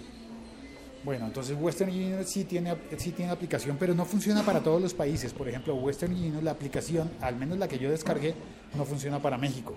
Bueno, 1.02 1.26
entonces 1.26 1.56
Western 1.58 1.90
Union 1.90 2.26
sí 2.26 2.44
tiene, 2.44 2.76
sí 2.98 3.12
tiene 3.12 3.32
aplicación, 3.32 3.76
pero 3.80 3.94
no 3.94 4.04
funciona 4.04 4.42
para 4.42 4.60
todos 4.60 4.82
los 4.82 4.92
países. 4.92 5.32
Por 5.32 5.48
ejemplo, 5.48 5.74
Western 5.74 6.12
Union, 6.12 6.44
la 6.44 6.50
aplicación, 6.50 7.10
al 7.22 7.36
menos 7.36 7.58
la 7.58 7.68
que 7.68 7.78
yo 7.78 7.90
descargué, 7.90 8.34
no 8.74 8.84
funciona 8.84 9.18
para 9.18 9.38
México. 9.38 9.74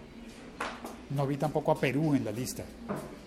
No 1.11 1.25
vi 1.25 1.37
tampoco 1.37 1.71
a 1.71 1.79
Perú 1.79 2.13
en 2.13 2.25
la 2.25 2.31
lista. 2.31 2.63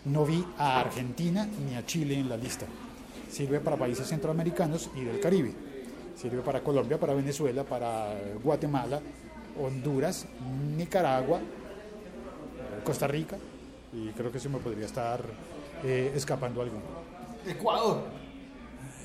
No 0.05 0.27
vi 0.27 0.45
a 0.59 0.81
Argentina 0.81 1.49
ni 1.67 1.75
a 1.75 1.87
Chile 1.87 2.19
en 2.19 2.29
la 2.29 2.37
lista. 2.37 2.67
Sirve 3.31 3.61
para 3.61 3.77
países 3.77 4.07
centroamericanos 4.07 4.91
y 4.95 5.01
del 5.01 5.19
Caribe. 5.19 5.53
Sirve 6.17 6.43
para 6.43 6.61
Colombia, 6.61 6.99
para 6.99 7.15
Venezuela, 7.15 7.65
para 7.65 8.15
Guatemala, 8.43 9.01
Honduras, 9.61 10.27
Nicaragua, 10.77 11.41
Costa 12.85 13.07
Rica 13.07 13.37
y 13.93 14.11
creo 14.11 14.31
que 14.31 14.41
se 14.41 14.49
me 14.49 14.59
podría 14.59 14.87
estar 14.87 15.21
eh, 15.83 16.13
escapando 16.15 16.61
alguno. 16.61 17.16
Ecuador. 17.47 18.03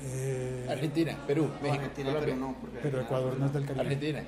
Eh, 0.04 0.66
Argentina, 0.68 1.16
Perú, 1.26 1.48
México, 1.62 1.74
Argentina, 1.80 2.08
Colombia. 2.12 2.34
pero 2.34 2.36
no. 2.48 2.54
porque 2.60 2.78
pero 2.82 3.00
Ecuador 3.02 3.36
no 3.38 3.46
es 3.46 3.52
del 3.52 3.64
Caribe. 3.66 3.80
Argentina, 3.82 4.22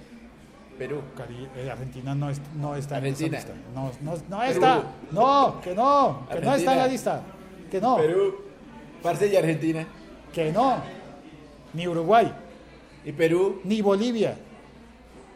Perú. 0.78 1.00
Cari- 1.16 1.48
eh, 1.56 1.70
Argentina 1.70 2.14
no, 2.14 2.30
es- 2.30 2.40
no 2.54 2.76
está 2.76 2.96
Argentina. 2.96 3.38
en 3.38 3.44
esa 3.44 3.54
lista. 3.54 3.70
No, 3.74 3.90
no, 4.02 4.18
no 4.28 4.42
está. 4.44 4.82
No, 5.10 5.60
que 5.62 5.74
no. 5.74 6.26
Que 6.30 6.40
no 6.40 6.54
está 6.54 6.72
en 6.72 6.78
la 6.78 6.86
lista. 6.86 7.22
Que 7.70 7.80
no. 7.80 7.96
Perú, 7.96 8.34
parce 9.02 9.26
y 9.26 9.36
Argentina. 9.36 9.86
Que 10.32 10.52
no. 10.52 10.76
Ni 11.72 11.88
Uruguay, 11.88 12.32
Y 13.04 13.10
Perú 13.12 13.60
ni 13.64 13.82
Bolivia, 13.82 14.36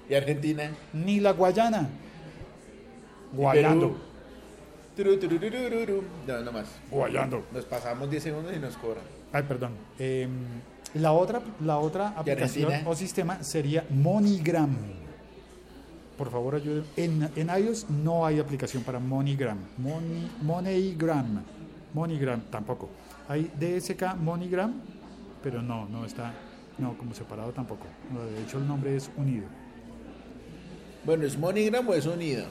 y 0.08 0.14
Argentina. 0.14 0.70
ni 0.92 1.18
la 1.20 1.32
Guayana. 1.32 1.88
Guayando. 3.32 3.96
No, 6.26 6.40
no 6.40 6.52
más. 6.52 6.66
Guayando. 6.90 7.44
Nos 7.52 7.64
pasamos 7.64 8.10
10 8.10 8.22
segundos 8.22 8.54
y 8.56 8.58
nos 8.58 8.76
cobran. 8.76 9.04
Ay, 9.32 9.42
perdón. 9.42 9.72
Eh, 9.98 10.28
la 10.94 11.12
otra, 11.12 11.40
la 11.64 11.78
otra 11.78 12.14
¿Y 12.16 12.20
aplicación 12.20 12.72
o 12.86 12.94
sistema 12.94 13.42
sería 13.42 13.84
MoneyGram. 13.90 14.76
Por 16.16 16.30
favor, 16.30 16.56
ayuden. 16.56 16.84
En, 16.96 17.30
en 17.36 17.48
iOS 17.48 17.88
no 17.90 18.26
hay 18.26 18.40
aplicación 18.40 18.82
para 18.82 18.98
MoneyGram. 18.98 19.58
Money, 19.78 20.30
MoneyGram. 20.42 21.42
MoneyGram 21.94 22.40
tampoco. 22.50 22.88
Hay 23.28 23.50
DSK 23.58 24.16
MoneyGram 24.16 24.98
pero 25.42 25.62
no, 25.62 25.86
no 25.88 26.04
está, 26.04 26.32
no, 26.78 26.96
como 26.96 27.14
separado 27.14 27.52
tampoco. 27.52 27.86
De 28.34 28.42
hecho, 28.42 28.58
el 28.58 28.66
nombre 28.66 28.96
es 28.96 29.10
unido. 29.16 29.46
Bueno, 31.04 31.24
¿es 31.24 31.38
MoneyGram 31.38 31.88
o 31.88 31.94
es 31.94 32.06
unido? 32.06 32.44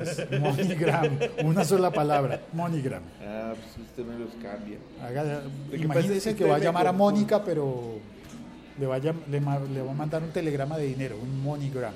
Es 0.00 0.40
MoneyGram, 0.40 1.18
una 1.44 1.64
sola 1.64 1.90
palabra, 1.90 2.40
MoneyGram. 2.52 3.02
Ah, 3.26 3.52
pues 3.54 3.86
usted 3.88 4.04
me 4.04 4.18
los 4.18 4.30
cambia. 4.42 4.78
Haga- 5.02 5.42
que 5.70 5.76
imagínese 5.76 6.30
es 6.30 6.36
que 6.36 6.44
va 6.44 6.56
a 6.56 6.58
llamar 6.58 6.86
a. 6.86 6.92
Mónica, 6.92 7.42
pero 7.44 7.98
le 8.78 8.86
va, 8.86 8.96
a, 8.96 8.98
le, 8.98 9.14
le 9.72 9.82
va 9.82 9.90
a 9.90 9.94
mandar 9.94 10.22
un 10.22 10.30
telegrama 10.30 10.76
de 10.78 10.86
dinero, 10.86 11.16
un 11.20 11.42
MoneyGram. 11.42 11.92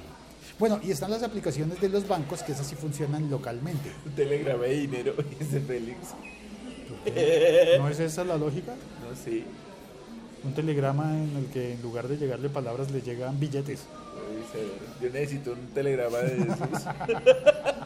Bueno, 0.59 0.81
y 0.83 0.91
están 0.91 1.11
las 1.11 1.23
aplicaciones 1.23 1.81
de 1.81 1.89
los 1.89 2.07
bancos 2.09 2.43
que 2.43 2.53
esas 2.53 2.67
sí 2.67 2.75
funcionan 2.75 3.31
localmente. 3.31 3.93
Un 4.05 4.13
telegrama 4.13 4.65
de 4.65 4.75
dinero, 4.75 5.15
dice 5.39 5.61
Félix. 5.61 5.99
¿No 7.79 7.89
es 7.89 8.01
esa 8.01 8.25
la 8.25 8.37
lógica? 8.37 8.75
No 9.09 9.15
sé. 9.17 9.45
Un 10.45 10.53
telegrama 10.55 11.13
en 11.17 11.37
el 11.37 11.47
que 11.47 11.75
en 11.75 11.83
lugar 11.83 12.09
de 12.09 12.17
llegarle 12.17 12.49
palabras 12.49 12.91
le 12.91 13.01
llegan 13.03 13.39
billetes. 13.39 13.85
Yo 15.01 15.11
necesito 15.11 15.53
un 15.53 15.67
telegrama 15.75 16.19
de 16.19 16.37
esos. 16.43 16.59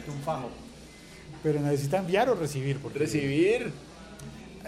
Tiene 0.00 0.18
un 0.18 0.22
fajo. 0.24 0.50
Pero 1.42 1.60
necesita 1.60 1.98
enviar 1.98 2.28
o 2.30 2.34
recibir. 2.34 2.78
Porque 2.78 2.98
Recibir. 3.00 3.72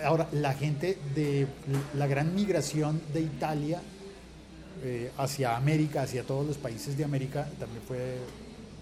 Ahora, 0.05 0.27
la 0.33 0.53
gente 0.55 0.99
de 1.15 1.47
la 1.97 2.07
gran 2.09 2.35
migración 2.35 3.01
de 3.13 3.21
Italia 3.21 3.81
eh, 4.83 5.11
hacia 5.19 5.57
América, 5.57 6.03
hacia 6.03 6.25
todos 6.25 6.45
los 6.47 6.57
países 6.59 6.97
de 6.99 7.05
América, 7.05 7.49
también 7.61 7.81
fue 7.87 8.17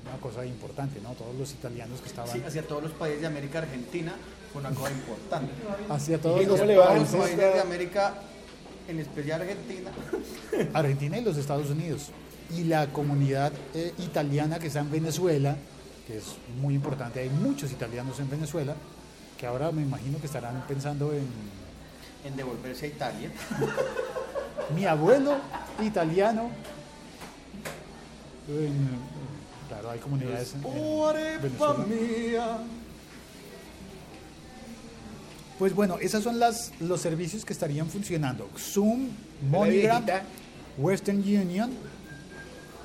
una 0.09 0.19
cosa 0.21 0.45
importante, 0.47 1.01
¿no? 1.03 1.11
Todos 1.11 1.35
los 1.37 1.53
italianos 1.53 2.01
que 2.01 2.09
estaban 2.09 2.31
Sí, 2.33 2.43
hacia 2.45 2.63
todos 2.67 2.83
los 2.83 2.93
países 2.93 3.21
de 3.21 3.27
América 3.27 3.59
Argentina 3.59 4.15
fue 4.53 4.61
una 4.63 4.71
cosa 4.71 4.91
importante. 4.91 5.53
hacia 5.91 6.19
todos 6.19 6.43
¿Y 6.43 6.47
los 6.47 6.55
cómo 6.59 6.65
le 6.71 6.77
va? 6.77 6.87
Todos 6.87 6.99
los 7.01 7.09
países, 7.11 7.37
países 7.39 7.55
de 7.55 7.61
América, 7.61 8.15
en 8.89 8.99
especial 8.99 9.43
Argentina, 9.43 9.91
Argentina 10.73 11.19
y 11.19 11.25
los 11.25 11.37
Estados 11.37 11.69
Unidos. 11.71 12.09
Y 12.57 12.65
la 12.65 12.87
comunidad 12.89 13.53
eh, 13.75 13.93
italiana 13.99 14.59
que 14.59 14.67
está 14.69 14.81
en 14.81 14.91
Venezuela, 14.91 15.57
que 16.07 16.19
es 16.19 16.25
muy 16.61 16.75
importante, 16.75 17.21
hay 17.21 17.29
muchos 17.31 17.71
italianos 17.73 18.19
en 18.21 18.29
Venezuela, 18.31 18.75
que 19.39 19.47
ahora 19.47 19.71
me 19.73 19.83
imagino 19.83 20.19
que 20.21 20.27
estarán 20.27 20.65
pensando 20.69 21.13
en 21.13 21.27
en 22.25 22.37
devolverse 22.37 22.87
a 22.87 22.89
Italia. 22.89 23.31
mi 24.77 24.85
abuelo 24.85 25.37
italiano. 25.83 26.51
En- 28.49 28.89
claro, 29.69 29.91
hay 29.91 29.99
comunidades 29.99 30.55
en- 30.55 30.63
en 31.37 31.43
Venezuela. 31.43 31.75
Pues 35.59 35.75
bueno, 35.75 35.99
esos 36.01 36.25
son 36.25 36.39
las, 36.39 36.73
los 36.81 37.01
servicios 37.01 37.45
que 37.45 37.53
estarían 37.53 37.89
funcionando. 37.89 38.49
Zoom, 38.59 39.09
MoneyGram. 39.49 40.05
Western 40.79 41.19
Union. 41.19 41.71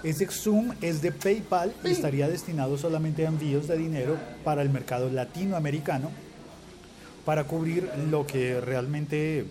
Ese 0.08 0.26
Zoom 0.28 0.72
es 0.82 1.02
de 1.02 1.12
PayPal 1.12 1.74
y 1.84 1.90
estaría 1.90 2.30
destinado 2.30 2.78
solamente 2.78 3.26
a 3.26 3.28
envíos 3.28 3.68
de 3.68 3.78
dinero 3.78 4.16
para 4.46 4.62
el 4.62 4.70
mercado 4.70 5.10
latinoamericano, 5.10 6.12
para 7.26 7.44
cubrir 7.44 7.92
lo 8.10 8.26
que 8.26 8.62
realmente 8.62 9.46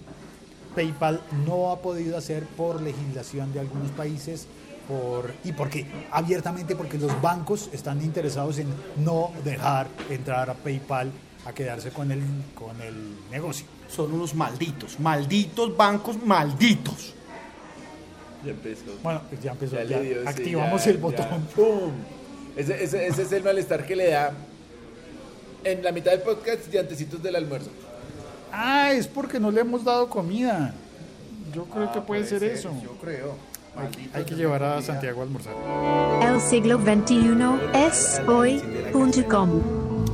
PayPal 0.75 1.21
no 1.45 1.73
ha 1.73 1.83
podido 1.83 2.17
hacer 2.17 2.45
por 2.45 2.81
legislación 2.81 3.53
de 3.53 3.61
algunos 3.61 3.91
países 3.91 4.47
por, 4.89 5.35
y 5.45 5.53
porque 5.53 5.85
abiertamente 6.11 6.75
porque 6.75 6.97
los 6.97 7.21
bancos 7.21 7.69
están 7.75 8.01
interesados 8.03 8.57
en 8.59 8.69
no 9.05 9.33
dejar 9.45 9.89
entrar 10.09 10.49
a 10.49 10.55
PayPal 10.55 11.13
a 11.45 11.53
quedarse 11.53 11.91
con 11.91 12.11
el, 12.11 12.23
con 12.55 12.81
el 12.81 13.15
negocio. 13.31 13.67
Son 13.95 14.11
unos 14.11 14.35
malditos, 14.35 14.99
malditos 15.01 15.77
bancos 15.77 16.17
malditos. 16.25 17.16
Ya 18.47 18.53
empezó. 18.53 18.85
Bueno, 19.03 19.21
pues 19.29 19.43
ya 19.43 19.53
empezó, 19.53 19.77
Ya 19.77 19.85
ya 19.85 20.01
sí, 20.01 20.13
activamos 20.25 20.85
ya, 20.85 20.91
el 20.91 20.97
ya. 20.97 21.03
botón. 21.03 21.27
¡Pum! 21.55 21.91
Ese, 22.57 22.83
ese- 22.85 23.07
ese 23.07 23.23
es 23.23 23.33
el 23.33 23.43
malestar 23.43 23.85
que 23.85 23.95
le 23.97 24.11
da 24.11 24.33
en 25.65 25.83
la 25.83 25.93
mitad 25.93 26.13
del 26.13 26.21
podcast 26.23 26.73
y 26.73 26.79
antecitos 26.79 27.23
del 27.23 27.37
almuerzo. 27.37 27.71
Ah, 28.53 28.93
es 28.93 29.07
porque 29.09 29.39
no 29.41 29.51
le 29.51 29.61
hemos 29.61 29.85
dado 29.85 30.09
comida. 30.09 30.73
Yo 31.53 31.65
creo 31.65 31.93
que 31.93 32.01
puede, 32.01 32.25
ser, 32.27 32.43
eso. 32.45 32.71
Yo 32.83 32.93
creo. 33.01 33.35
Hay 34.15 34.25
que 34.25 34.35
llevar 34.35 34.63
a 34.63 34.75
comida. 34.77 34.87
Santiago 34.87 35.21
a 35.21 35.25
almorzar. 35.25 35.55
El 36.23 36.41
siglo 36.41 36.79
XXI 36.79 37.79
es 37.87 38.21
hoy.com. 38.27 39.51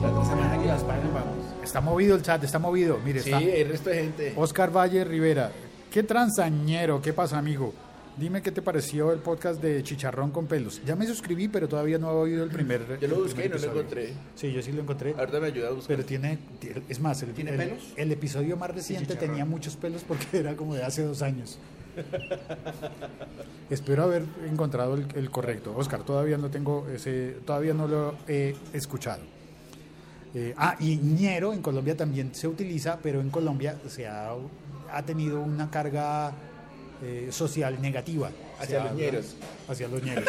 La 0.02 0.08
otra 0.10 0.24
semana 0.24 0.58
que 0.60 0.66
las 0.66 0.82
páginas 0.82 1.12
vamos. 1.12 1.36
Está 1.62 1.80
movido 1.80 2.16
el 2.16 2.22
chat, 2.22 2.42
está 2.42 2.58
movido. 2.58 2.98
Mire, 3.04 3.20
Sí, 3.20 3.30
está 3.30 3.38
hay 3.38 3.64
resto 3.64 3.90
de 3.90 3.96
gente. 3.96 4.32
Oscar 4.36 4.76
Valle 4.76 5.04
Rivera. 5.04 5.52
Qué 5.92 6.02
transañero, 6.02 7.00
¿qué 7.02 7.12
pasa, 7.12 7.38
amigo? 7.38 7.72
Dime 8.18 8.42
qué 8.42 8.52
te 8.52 8.60
pareció 8.60 9.10
el 9.12 9.20
podcast 9.20 9.60
de 9.62 9.82
Chicharrón 9.82 10.30
con 10.32 10.46
pelos. 10.46 10.82
Ya 10.84 10.94
me 10.94 11.06
suscribí, 11.06 11.48
pero 11.48 11.66
todavía 11.66 11.96
no 11.98 12.10
he 12.10 12.14
oído 12.14 12.44
el 12.44 12.50
primer. 12.50 12.98
Yo 13.00 13.08
lo 13.08 13.22
busqué 13.22 13.46
y 13.46 13.48
no 13.48 13.56
lo 13.56 13.64
encontré. 13.70 14.12
Sí, 14.34 14.52
yo 14.52 14.62
sí 14.62 14.70
lo 14.70 14.82
encontré. 14.82 15.14
Ahorita 15.18 15.40
me 15.40 15.46
ayuda 15.46 15.68
a 15.68 15.70
buscar. 15.72 15.96
Pero 15.96 16.04
tiene, 16.06 16.38
es 16.90 17.00
más, 17.00 17.22
el, 17.22 17.32
¿Tiene 17.32 17.52
el- 17.52 17.56
pelos? 17.56 17.92
el 17.96 18.12
episodio 18.12 18.56
más 18.58 18.70
reciente 18.70 19.16
tenía 19.16 19.46
muchos 19.46 19.76
pelos 19.76 20.04
porque 20.06 20.26
era 20.38 20.54
como 20.56 20.74
de 20.74 20.82
hace 20.84 21.02
dos 21.04 21.22
años. 21.22 21.58
Espero 23.70 24.02
haber 24.04 24.24
encontrado 24.50 24.94
el, 24.94 25.06
el 25.14 25.30
correcto. 25.30 25.74
Oscar, 25.74 26.02
todavía 26.02 26.36
no 26.36 26.50
tengo 26.50 26.86
ese, 26.94 27.36
todavía 27.46 27.72
no 27.72 27.88
lo 27.88 28.14
he 28.28 28.54
escuchado. 28.74 29.22
Eh, 30.34 30.54
ah, 30.58 30.76
y 30.80 30.96
ñero 30.96 31.52
en 31.54 31.62
Colombia 31.62 31.96
también 31.96 32.34
se 32.34 32.46
utiliza, 32.46 32.98
pero 33.02 33.20
en 33.22 33.30
Colombia 33.30 33.78
se 33.88 34.06
ha, 34.06 34.32
ha 34.92 35.02
tenido 35.02 35.40
una 35.40 35.70
carga 35.70 36.32
eh, 37.02 37.28
social 37.30 37.80
negativa. 37.82 38.30
Hacia 38.60 38.78
los 38.80 38.90
habla- 38.90 39.00
ñeros. 39.02 39.26
Hacia 39.68 39.88
los 39.88 40.02
ñeros. 40.02 40.24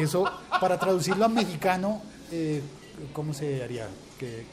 Eso, 0.00 0.30
para 0.60 0.78
traducirlo 0.78 1.24
a 1.24 1.28
mexicano, 1.28 2.02
eh, 2.30 2.60
¿cómo 3.12 3.32
se 3.32 3.62
haría? 3.62 3.86
Que 4.18 4.44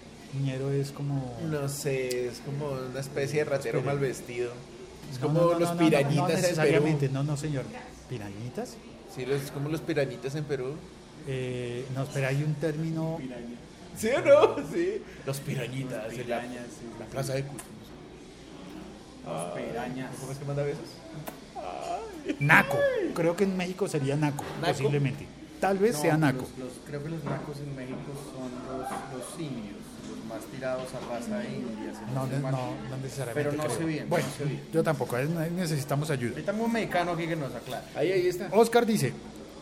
ñero 0.42 0.72
es 0.72 0.92
como... 0.92 1.38
No 1.44 1.68
sé, 1.68 2.28
es 2.28 2.40
como 2.46 2.72
una 2.72 3.00
especie 3.00 3.40
de 3.44 3.50
ratero 3.50 3.82
mal 3.82 4.00
vestido. 4.00 4.52
Es 5.12 5.20
No, 5.20 5.28
como 5.28 5.42
no, 5.42 5.52
no, 5.54 5.60
los 5.60 5.70
no, 5.70 5.76
no, 5.76 5.80
pirañitas 5.80 6.16
no, 6.16 6.22
en 6.24 6.28
Perú. 6.36 6.42
necesariamente, 6.42 7.10
no, 7.10 7.24
no, 7.24 7.36
señor. 7.38 7.66
¿Pirañitas? 8.10 8.76
Sí, 9.14 9.26
los- 9.26 9.42
es 9.42 9.52
como 9.52 9.70
los 9.70 9.82
pirañitas 9.82 10.36
en 10.36 10.46
Perú. 10.46 10.76
Eh, 11.28 11.86
no, 11.96 12.04
espera, 12.04 12.30
hay 12.30 12.42
un 12.44 12.54
término... 12.56 13.20
¿Sí 13.98 14.08
o 14.10 14.22
no? 14.22 14.56
Sí. 14.74 15.02
Los 15.26 15.40
pirañitas. 15.42 16.06
la, 16.28 16.42
sí, 16.42 16.48
la 17.00 17.06
plaza 17.06 17.34
de 17.34 17.44
Pirañas. 19.56 20.12
¿Cómo 20.20 20.32
es 20.32 20.38
que 20.38 20.46
manda 20.46 20.64
besos? 20.64 20.86
Naco. 22.40 22.78
Creo 23.14 23.36
que 23.36 23.44
en 23.44 23.56
México 23.58 23.88
sería 23.88 24.16
naco, 24.16 24.44
¿Naco? 24.62 24.74
posiblemente. 24.74 25.28
Tal 25.60 25.78
vez 25.78 25.96
No, 25.96 26.02
sea 26.02 26.18
naco. 26.18 26.40
los- 26.58 26.58
los- 26.70 26.78
creo 26.86 27.04
que 27.04 27.10
los 27.10 27.24
nacos 27.24 27.58
en 27.60 27.76
México 27.76 27.98
son 28.34 28.52
los, 28.80 28.90
los 28.90 29.36
simios, 29.38 29.78
los 30.10 30.26
más 30.26 30.44
tirados 30.52 30.88
a 30.94 31.00
raza 31.14 31.44
india. 31.46 31.94
No, 32.14 32.28
no, 32.28 32.52
no 32.90 32.98
necesariamente. 33.02 33.34
Pero 33.34 33.52
no 33.54 33.64
creo. 33.64 33.78
sé 33.78 33.86
bien, 33.86 34.10
Bueno, 34.10 34.28
no 34.28 34.34
sé 34.34 34.44
bien. 34.46 34.62
yo 34.74 34.84
tampoco, 34.84 35.18
eh, 35.18 35.28
necesitamos 35.56 36.10
ayuda. 36.10 36.38
Ahí 36.38 36.44
tengo 36.44 36.66
un 36.66 36.74
mexicano 36.74 37.12
aquí 37.12 37.28
que 37.28 37.36
nos 37.36 37.54
aclara. 37.56 37.86
Ahí, 37.96 38.12
ahí 38.12 38.28
está. 38.28 38.50
Oscar 38.52 38.86
dice, 38.86 39.14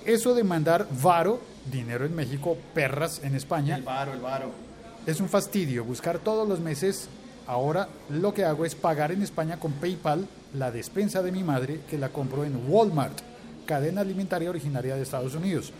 eso 0.06 0.34
de 0.34 0.44
mandar 0.44 0.88
varo, 1.02 1.40
dinero 1.72 2.06
en 2.06 2.16
México, 2.16 2.58
perras 2.74 3.22
en 3.24 3.36
España, 3.36 3.76
El 3.76 3.84
varo, 3.84 4.14
el 4.14 4.20
varo. 4.22 4.52
es 5.06 5.20
un 5.20 5.30
fastidio. 5.30 5.84
Buscar 5.84 6.18
todos 6.20 6.48
los 6.48 6.60
meses. 6.60 7.08
Ahora 7.52 7.90
lo 8.10 8.34
que 8.34 8.46
hago 8.46 8.64
es 8.64 8.76
pagar 8.76 9.12
en 9.12 9.22
España 9.24 9.60
con 9.60 9.74
PayPal 9.74 10.26
la 10.54 10.72
despensa 10.72 11.22
de 11.22 11.34
mi 11.34 11.44
madre 11.44 11.82
que 11.90 11.98
la 11.98 12.08
compro 12.08 12.46
en 12.46 12.58
Walmart, 12.72 13.20
cadena 13.66 14.00
alimentaria 14.00 14.50
originaria 14.50 14.96
de 14.96 15.02
Estados 15.02 15.36
Unidos. 15.36 15.74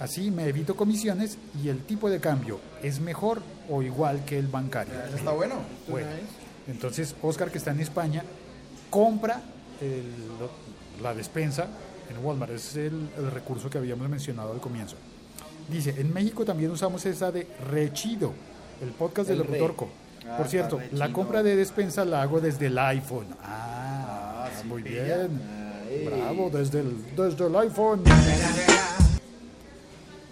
Así 0.00 0.32
me 0.32 0.48
evito 0.48 0.74
comisiones 0.74 1.38
y 1.62 1.68
el 1.68 1.84
tipo 1.84 2.10
de 2.10 2.18
cambio 2.18 2.58
es 2.82 2.98
mejor 2.98 3.42
o 3.70 3.80
igual 3.80 4.24
que 4.24 4.36
el 4.40 4.48
bancario. 4.48 4.92
Eso 5.06 5.16
está 5.18 5.30
bueno. 5.30 5.54
Bueno, 5.88 6.08
entonces 6.66 7.14
Oscar 7.22 7.52
que 7.52 7.58
está 7.58 7.70
en 7.70 7.78
España 7.78 8.24
compra 8.90 9.40
el- 9.80 11.00
la 11.00 11.14
despensa 11.14 11.68
en 12.10 12.24
Walmart, 12.24 12.50
ese 12.54 12.86
es 12.86 12.92
el, 12.92 13.08
el 13.18 13.30
recurso 13.30 13.70
que 13.70 13.78
habíamos 13.78 14.08
mencionado 14.08 14.52
al 14.52 14.60
comienzo. 14.60 14.96
Dice, 15.70 15.94
en 15.96 16.12
México 16.12 16.44
también 16.44 16.72
usamos 16.72 17.06
esa 17.06 17.30
de 17.30 17.46
Rechido, 17.70 18.32
el 18.82 18.90
podcast 18.90 19.28
de 19.28 19.34
El 19.34 19.40
re. 19.44 19.46
Locutorco. 19.46 19.88
Ah, 20.28 20.36
Por 20.38 20.48
cierto, 20.48 20.80
la 20.92 21.12
compra 21.12 21.42
de 21.42 21.54
despensa 21.56 22.04
la 22.04 22.22
hago 22.22 22.40
desde 22.40 22.66
el 22.66 22.78
iPhone. 22.78 23.26
Ah, 23.42 24.46
Ah, 24.46 24.50
sí, 24.60 24.66
muy 24.68 24.82
bien. 24.82 25.40
Ay. 25.88 26.04
Bravo, 26.06 26.50
desde 26.52 26.80
el, 26.80 26.96
desde 27.16 27.46
el 27.46 27.56
iPhone. 27.56 28.02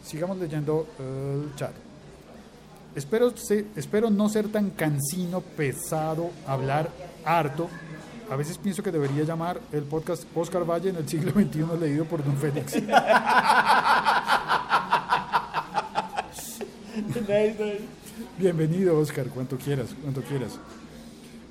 Sigamos 0.04 0.36
leyendo 0.38 0.86
el 0.98 1.54
chat. 1.56 1.72
Espero, 2.94 3.34
se- 3.36 3.64
espero 3.76 4.10
no 4.10 4.28
ser 4.28 4.48
tan 4.48 4.68
cansino, 4.70 5.40
pesado, 5.40 6.30
hablar 6.46 6.90
harto. 7.24 7.68
A 8.30 8.36
veces 8.36 8.58
pienso 8.58 8.82
que 8.82 8.90
debería 8.90 9.24
llamar 9.24 9.60
el 9.72 9.82
podcast 9.84 10.24
Oscar 10.34 10.64
Valle 10.70 10.90
en 10.90 10.96
el 10.96 11.08
siglo 11.08 11.30
XXI 11.34 11.64
leído 11.80 12.04
por 12.04 12.22
Don 12.24 12.36
Félix. 12.36 12.74
Nice, 16.94 17.56
nice. 17.58 18.01
Bienvenido, 18.38 18.98
Oscar, 18.98 19.26
cuanto 19.28 19.56
quieras, 19.56 19.88
cuanto 20.02 20.22
quieras. 20.22 20.58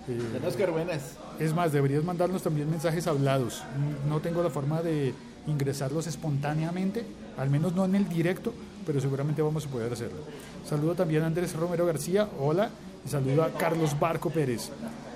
Eh, 0.08 0.48
Oscar, 0.48 0.72
buenas. 0.72 1.18
es 1.40 1.54
más, 1.54 1.72
deberías 1.72 2.04
mandarnos 2.04 2.44
también 2.44 2.70
mensajes 2.70 3.08
hablados. 3.08 3.64
No 4.08 4.20
tengo 4.20 4.44
la 4.44 4.50
forma 4.50 4.82
de 4.82 5.14
ingresarlos 5.48 6.08
espontáneamente, 6.08 7.06
al 7.38 7.50
menos 7.50 7.74
no 7.74 7.86
en 7.86 7.96
el 7.96 8.08
directo, 8.08 8.54
pero 8.86 9.00
seguramente 9.02 9.42
vamos 9.42 9.66
a 9.66 9.70
poder 9.70 9.92
hacerlo. 9.92 10.20
Saludo 10.68 10.96
también 10.96 11.24
a 11.24 11.28
Andrés 11.28 11.56
Romero 11.56 11.86
García, 11.86 12.28
hola, 12.40 12.70
y 13.06 13.10
saludo 13.10 13.44
a 13.44 13.52
Carlos 13.52 14.00
Barco 14.00 14.30
Pérez. 14.30 14.70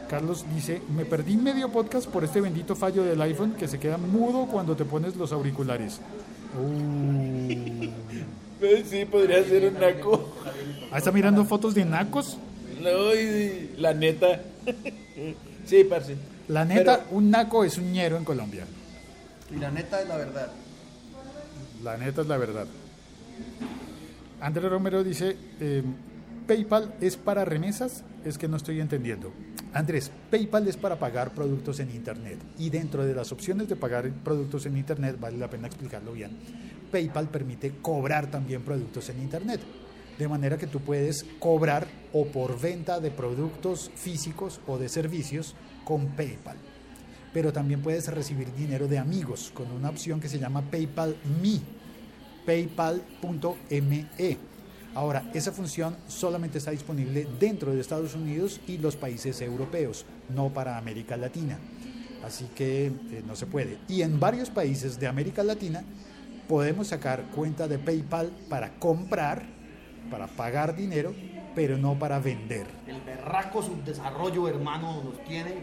Carlos 0.10 0.46
dice, 0.54 0.82
me 0.96 1.06
perdí 1.06 1.36
medio 1.36 1.70
podcast 1.70 2.08
por 2.08 2.24
este 2.24 2.42
bendito 2.42 2.76
fallo 2.76 3.04
del 3.04 3.22
iPhone 3.22 3.54
que 3.54 3.68
se 3.68 3.80
queda 3.80 3.98
mudo 3.98 4.46
cuando 4.46 4.76
te 4.76 4.86
pones 4.86 5.16
los 5.16 5.32
auriculares. 5.32 6.00
Uh. 6.60 7.86
Sí, 8.86 9.06
podría 9.06 9.44
ser 9.44 9.68
un 9.68 9.80
naco. 9.80 10.30
Ah, 10.92 10.98
¿Está 10.98 11.12
mirando 11.12 11.46
fotos 11.46 11.74
de 11.74 11.86
nacos? 11.86 12.38
No, 12.82 12.90
la 13.78 13.94
neta. 13.94 14.42
Sí, 15.66 15.84
parce. 15.84 16.16
La 16.48 16.64
neta, 16.64 17.08
un 17.10 17.32
naco 17.32 17.64
es 17.64 17.80
un 17.80 17.92
ñero 17.92 18.18
en 18.18 18.24
Colombia. 18.24 18.66
Y 19.52 19.60
la 19.60 19.72
neta 19.72 20.00
es 20.00 20.08
la 20.08 20.18
verdad. 20.18 20.52
La 21.84 21.98
neta 21.98 22.22
es 22.22 22.28
la 22.28 22.38
verdad. 22.38 22.68
Andrés 24.42 24.70
Romero 24.70 25.04
dice, 25.04 25.36
eh, 25.60 25.82
PayPal 26.48 26.94
es 27.02 27.18
para 27.18 27.46
remesas, 27.46 28.04
es 28.24 28.38
que 28.38 28.48
no 28.48 28.58
estoy 28.58 28.80
entendiendo. 28.80 29.32
Andrés, 29.74 30.12
PayPal 30.30 30.68
es 30.68 30.78
para 30.78 31.00
pagar 31.00 31.32
productos 31.32 31.80
en 31.80 31.90
Internet 31.90 32.38
y 32.58 32.70
dentro 32.70 33.04
de 33.06 33.16
las 33.16 33.32
opciones 33.32 33.68
de 33.68 33.76
pagar 33.76 34.10
productos 34.24 34.66
en 34.68 34.78
Internet, 34.78 35.18
vale 35.20 35.38
la 35.38 35.50
pena 35.50 35.68
explicarlo 35.68 36.14
bien, 36.14 36.32
PayPal 36.92 37.28
permite 37.28 37.74
cobrar 37.82 38.28
también 38.28 38.62
productos 38.62 39.10
en 39.10 39.22
Internet. 39.22 39.62
De 40.18 40.28
manera 40.28 40.58
que 40.58 40.68
tú 40.68 40.80
puedes 40.80 41.26
cobrar 41.40 41.88
o 42.14 42.26
por 42.26 42.60
venta 42.60 43.00
de 43.00 43.12
productos 43.12 43.92
físicos 43.96 44.62
o 44.68 44.78
de 44.78 44.90
servicios 44.90 45.56
con 45.84 46.08
PayPal 46.08 46.58
pero 47.36 47.52
también 47.52 47.82
puedes 47.82 48.08
recibir 48.08 48.54
dinero 48.54 48.88
de 48.88 48.98
amigos 48.98 49.52
con 49.54 49.70
una 49.70 49.90
opción 49.90 50.22
que 50.22 50.30
se 50.30 50.40
llama 50.40 50.62
PayPal 50.72 51.18
Me, 51.42 51.60
paypal.me. 52.46 54.08
Ahora, 54.94 55.30
esa 55.34 55.52
función 55.52 55.98
solamente 56.08 56.60
está 56.60 56.72
disponible 56.72 57.28
dentro 57.38 57.74
de 57.74 57.82
Estados 57.82 58.16
Unidos 58.16 58.62
y 58.68 58.78
los 58.78 58.96
países 58.96 59.42
europeos, 59.42 60.06
no 60.34 60.54
para 60.54 60.78
América 60.78 61.18
Latina. 61.18 61.60
Así 62.24 62.46
que 62.56 62.86
eh, 62.86 63.22
no 63.28 63.36
se 63.36 63.48
puede. 63.48 63.80
Y 63.90 64.04
en 64.04 64.18
varios 64.18 64.50
países 64.50 64.98
de 64.98 65.08
América 65.08 65.44
Latina 65.44 65.84
podemos 66.48 66.88
sacar 66.88 67.24
cuenta 67.36 67.68
de 67.68 67.80
PayPal 67.80 68.32
para 68.48 68.80
comprar, 68.80 69.46
para 70.10 70.28
pagar 70.28 70.76
dinero, 70.76 71.14
pero 71.54 71.78
no 71.78 71.98
para 71.98 72.20
vender. 72.20 72.68
El 72.88 73.02
berraco 73.02 73.62
subdesarrollo, 73.64 74.48
hermano, 74.48 75.04
nos 75.04 75.24
tiene 75.24 75.54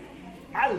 mal. 0.52 0.76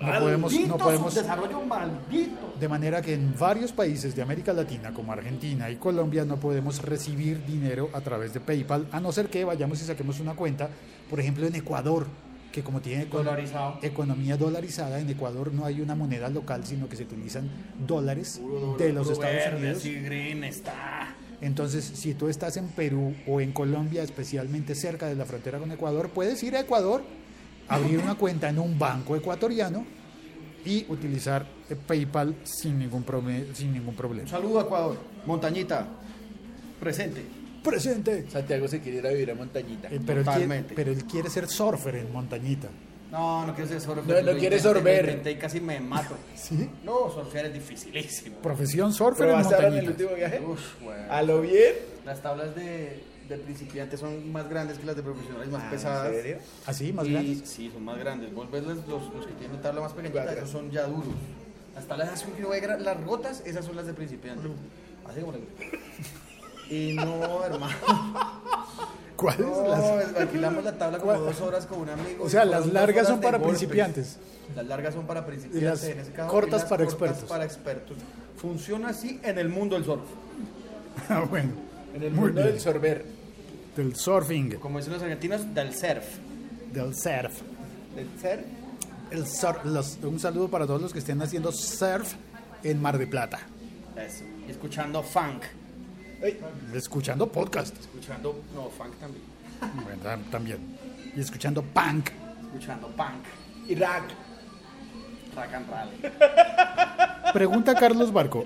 No 0.00 0.18
podemos, 0.18 0.52
no 0.66 0.78
podemos, 0.78 1.12
subdesarrollo 1.14 1.60
maldito. 1.62 2.54
De 2.58 2.68
manera 2.68 3.00
que 3.02 3.14
en 3.14 3.34
varios 3.38 3.72
países 3.72 4.16
de 4.16 4.22
América 4.22 4.52
Latina, 4.52 4.92
como 4.92 5.12
Argentina 5.12 5.70
y 5.70 5.76
Colombia, 5.76 6.24
no 6.24 6.38
podemos 6.38 6.82
recibir 6.82 7.44
dinero 7.44 7.88
a 7.92 8.00
través 8.00 8.32
de 8.34 8.40
PayPal, 8.40 8.88
a 8.90 9.00
no 9.00 9.12
ser 9.12 9.28
que 9.28 9.44
vayamos 9.44 9.80
y 9.80 9.84
saquemos 9.84 10.18
una 10.18 10.34
cuenta, 10.34 10.68
por 11.08 11.20
ejemplo, 11.20 11.46
en 11.46 11.54
Ecuador, 11.54 12.06
que 12.50 12.62
como 12.62 12.80
tiene 12.80 13.06
Dolarizado. 13.06 13.78
economía 13.82 14.36
dolarizada, 14.36 14.98
en 15.00 15.08
Ecuador 15.08 15.52
no 15.52 15.64
hay 15.64 15.80
una 15.80 15.94
moneda 15.94 16.28
local, 16.28 16.66
sino 16.66 16.88
que 16.88 16.96
se 16.96 17.04
utilizan 17.04 17.48
dólares 17.86 18.40
de 18.78 18.92
los 18.92 19.08
Estados 19.08 19.54
Unidos. 19.56 19.82
Sí, 19.82 19.94
green 20.00 20.44
está. 20.44 21.14
Entonces, 21.42 21.84
si 21.84 22.14
tú 22.14 22.28
estás 22.28 22.56
en 22.56 22.68
Perú 22.68 23.14
o 23.26 23.40
en 23.40 23.52
Colombia, 23.52 24.02
especialmente 24.02 24.74
cerca 24.74 25.06
de 25.08 25.16
la 25.16 25.26
frontera 25.26 25.58
con 25.58 25.70
Ecuador, 25.72 26.08
puedes 26.08 26.42
ir 26.44 26.56
a 26.56 26.60
Ecuador, 26.60 27.02
abrir 27.68 27.98
una 27.98 28.14
cuenta 28.14 28.48
en 28.48 28.58
un 28.58 28.78
banco 28.78 29.16
ecuatoriano 29.16 29.84
y 30.64 30.86
utilizar 30.88 31.44
eh, 31.68 31.74
PayPal 31.74 32.36
sin 32.44 32.78
ningún, 32.78 33.04
sin 33.54 33.72
ningún 33.72 33.88
Un 33.88 33.94
problema. 33.96 34.28
saludo 34.28 34.60
a 34.60 34.62
Ecuador. 34.62 34.96
Montañita, 35.26 35.86
presente. 36.80 37.22
¡Presente! 37.62 38.28
Santiago 38.28 38.66
se 38.66 38.80
quiere 38.80 38.98
ir 38.98 39.06
a 39.06 39.10
vivir 39.10 39.30
a 39.30 39.34
Montañita. 39.36 39.88
Eh, 39.88 40.00
pero, 40.04 40.20
él 40.20 40.24
quiere, 40.24 40.40
Totalmente. 40.40 40.74
pero 40.74 40.90
él 40.92 41.04
quiere 41.04 41.30
ser 41.30 41.48
surfer 41.48 41.94
en 41.96 42.12
montañita. 42.12 42.68
No, 43.12 43.46
no 43.46 43.54
quiero 43.54 43.68
ser 43.68 43.80
surfer. 43.80 44.04
No, 44.06 44.14
no 44.14 44.32
Lo 44.32 44.38
quiere 44.38 44.56
intenté, 44.56 44.60
sorber. 44.62 45.22
y 45.28 45.34
casi 45.36 45.60
me 45.60 45.78
mato. 45.80 46.16
¿Sí? 46.34 46.68
No, 46.82 47.10
surfear 47.10 47.46
es 47.46 47.54
dificilísimo. 47.54 48.38
Profesión 48.38 48.92
surfer 48.92 49.26
¿Pero 49.26 49.38
en 49.38 49.44
vas 49.44 49.52
a 49.52 49.58
en 49.58 49.64
el 49.64 49.70
montañita. 49.72 49.90
último 49.92 50.16
viaje? 50.16 50.40
Uf, 50.44 50.82
güey. 50.82 50.98
¿A 51.10 51.22
lo 51.22 51.42
bien? 51.42 51.74
Las 52.06 52.22
tablas 52.22 52.54
de, 52.56 53.02
de 53.28 53.36
principiantes 53.36 54.00
son 54.00 54.32
más 54.32 54.48
grandes 54.48 54.78
que 54.78 54.86
las 54.86 54.96
de 54.96 55.02
profesionales, 55.02 55.50
más 55.50 55.62
Ah, 55.64 55.70
pesadas. 55.70 56.08
¿En 56.08 56.14
serio? 56.14 56.38
¿Así? 56.66 56.92
¿Más 56.92 57.06
Y- 57.06 57.12
grandes? 57.12 57.48
Sí, 57.50 57.70
son 57.70 57.84
más 57.84 57.98
grandes. 57.98 58.34
Vos 58.34 58.50
ves 58.50 58.62
los, 58.64 58.78
los, 58.88 59.14
los 59.14 59.26
que 59.26 59.32
tienen 59.34 59.60
tabla 59.60 59.82
más 59.82 59.92
pequeñita, 59.92 60.32
esos 60.32 60.48
son 60.50 60.70
ya 60.70 60.84
duros. 60.86 61.04
Las 61.74 61.86
tablas 61.86 62.08
así 62.14 62.24
que 62.32 62.44
ve 62.46 62.76
las 62.80 63.04
rotas, 63.04 63.42
esas 63.44 63.64
son 63.64 63.76
las 63.76 63.86
de 63.86 63.92
principiantes. 63.94 64.50
Así 65.06 65.20
como 65.20 65.32
le- 65.32 65.40
Y 66.74 66.94
no, 66.94 67.44
hermano. 67.44 67.74
¿Cuáles? 69.22 69.46
No, 69.46 69.68
Las- 69.68 70.16
alquilamos 70.16 70.64
la 70.64 70.72
tabla 70.76 70.98
como 70.98 71.12
dos 71.14 71.40
horas 71.40 71.66
con 71.66 71.80
un 71.80 71.88
amigo. 71.90 72.24
O 72.24 72.28
sea, 72.28 72.44
las 72.44 72.66
largas 72.66 73.06
son 73.06 73.20
para 73.20 73.40
principiantes. 73.40 74.18
Las 74.56 74.66
largas 74.66 74.94
son 74.94 75.06
para 75.06 75.24
principiantes. 75.24 75.62
Y 75.62 75.64
las 75.64 75.84
en 75.84 76.00
ese 76.00 76.12
caso, 76.12 76.30
cortas 76.30 76.60
las 76.62 76.68
para 76.70 76.84
cortas 76.84 77.08
expertos. 77.10 77.28
para 77.30 77.44
expertos. 77.44 77.96
Funciona 78.36 78.88
así 78.88 79.20
en 79.22 79.38
el 79.38 79.48
mundo 79.48 79.76
del 79.76 79.84
surf. 79.84 80.00
Ah, 81.08 81.24
bueno. 81.28 81.50
En 81.94 82.02
el 82.02 82.10
Muy 82.10 82.20
mundo 82.26 82.40
bien. 82.42 82.46
del 82.52 82.60
sorber. 82.60 83.04
Del 83.76 83.96
surfing, 83.96 84.56
Como 84.56 84.78
dicen 84.78 84.92
los 84.92 85.02
argentinos, 85.02 85.54
del 85.54 85.72
surf. 85.74 86.04
del 86.72 86.94
surf. 86.94 87.32
¿Del 87.96 88.08
ser? 88.20 88.44
El 89.10 89.26
sur- 89.26 89.64
los- 89.64 89.98
un 90.02 90.18
saludo 90.18 90.48
para 90.48 90.66
todos 90.66 90.82
los 90.82 90.92
que 90.92 90.98
estén 90.98 91.20
haciendo 91.22 91.50
surf 91.52 92.14
en 92.62 92.80
Mar 92.82 92.98
de 92.98 93.06
Plata. 93.06 93.38
Eso. 93.96 94.24
Escuchando 94.48 95.02
funk. 95.02 95.42
Escuchando 96.74 97.26
podcast. 97.26 97.76
Escuchando, 97.78 98.42
no, 98.54 98.68
funk 98.70 98.94
también. 99.00 99.24
Bueno, 99.74 100.22
también. 100.30 100.58
Y 101.16 101.20
escuchando 101.20 101.62
punk. 101.62 102.10
Escuchando 102.46 102.88
punk. 102.88 103.24
Irak. 103.68 104.04
Rock 105.34 105.54
and 105.54 105.66
roll. 105.68 107.32
Pregunta 107.32 107.74
Carlos 107.74 108.12
Barco. 108.12 108.44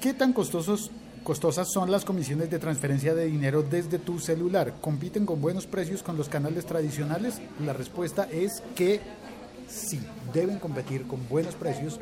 ¿Qué 0.00 0.14
tan 0.14 0.32
costosos, 0.32 0.90
costosas 1.22 1.70
son 1.70 1.90
las 1.92 2.04
comisiones 2.04 2.50
de 2.50 2.58
transferencia 2.58 3.14
de 3.14 3.26
dinero 3.26 3.62
desde 3.62 3.98
tu 3.98 4.18
celular? 4.18 4.74
¿Compiten 4.80 5.24
con 5.24 5.40
buenos 5.40 5.66
precios 5.66 6.02
con 6.02 6.16
los 6.16 6.28
canales 6.28 6.66
tradicionales? 6.66 7.40
La 7.64 7.72
respuesta 7.72 8.26
es 8.32 8.62
que 8.74 9.00
sí, 9.68 10.00
deben 10.32 10.58
competir 10.58 11.06
con 11.06 11.28
buenos 11.28 11.54
precios 11.54 12.00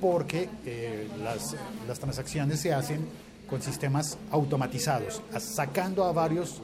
porque 0.00 0.48
eh, 0.64 1.08
las, 1.24 1.56
las 1.88 1.98
transacciones 1.98 2.60
se 2.60 2.72
hacen 2.72 3.06
con 3.50 3.60
sistemas 3.60 4.16
automatizados, 4.30 5.20
sacando 5.38 6.04
a 6.04 6.12
varios 6.12 6.62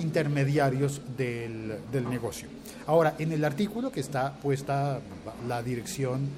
intermediarios 0.00 1.00
del, 1.16 1.78
del 1.90 2.08
negocio. 2.08 2.48
Ahora, 2.86 3.16
en 3.18 3.32
el 3.32 3.44
artículo 3.44 3.90
que 3.90 4.00
está 4.00 4.34
puesta 4.34 5.00
la 5.48 5.62
dirección, 5.62 6.28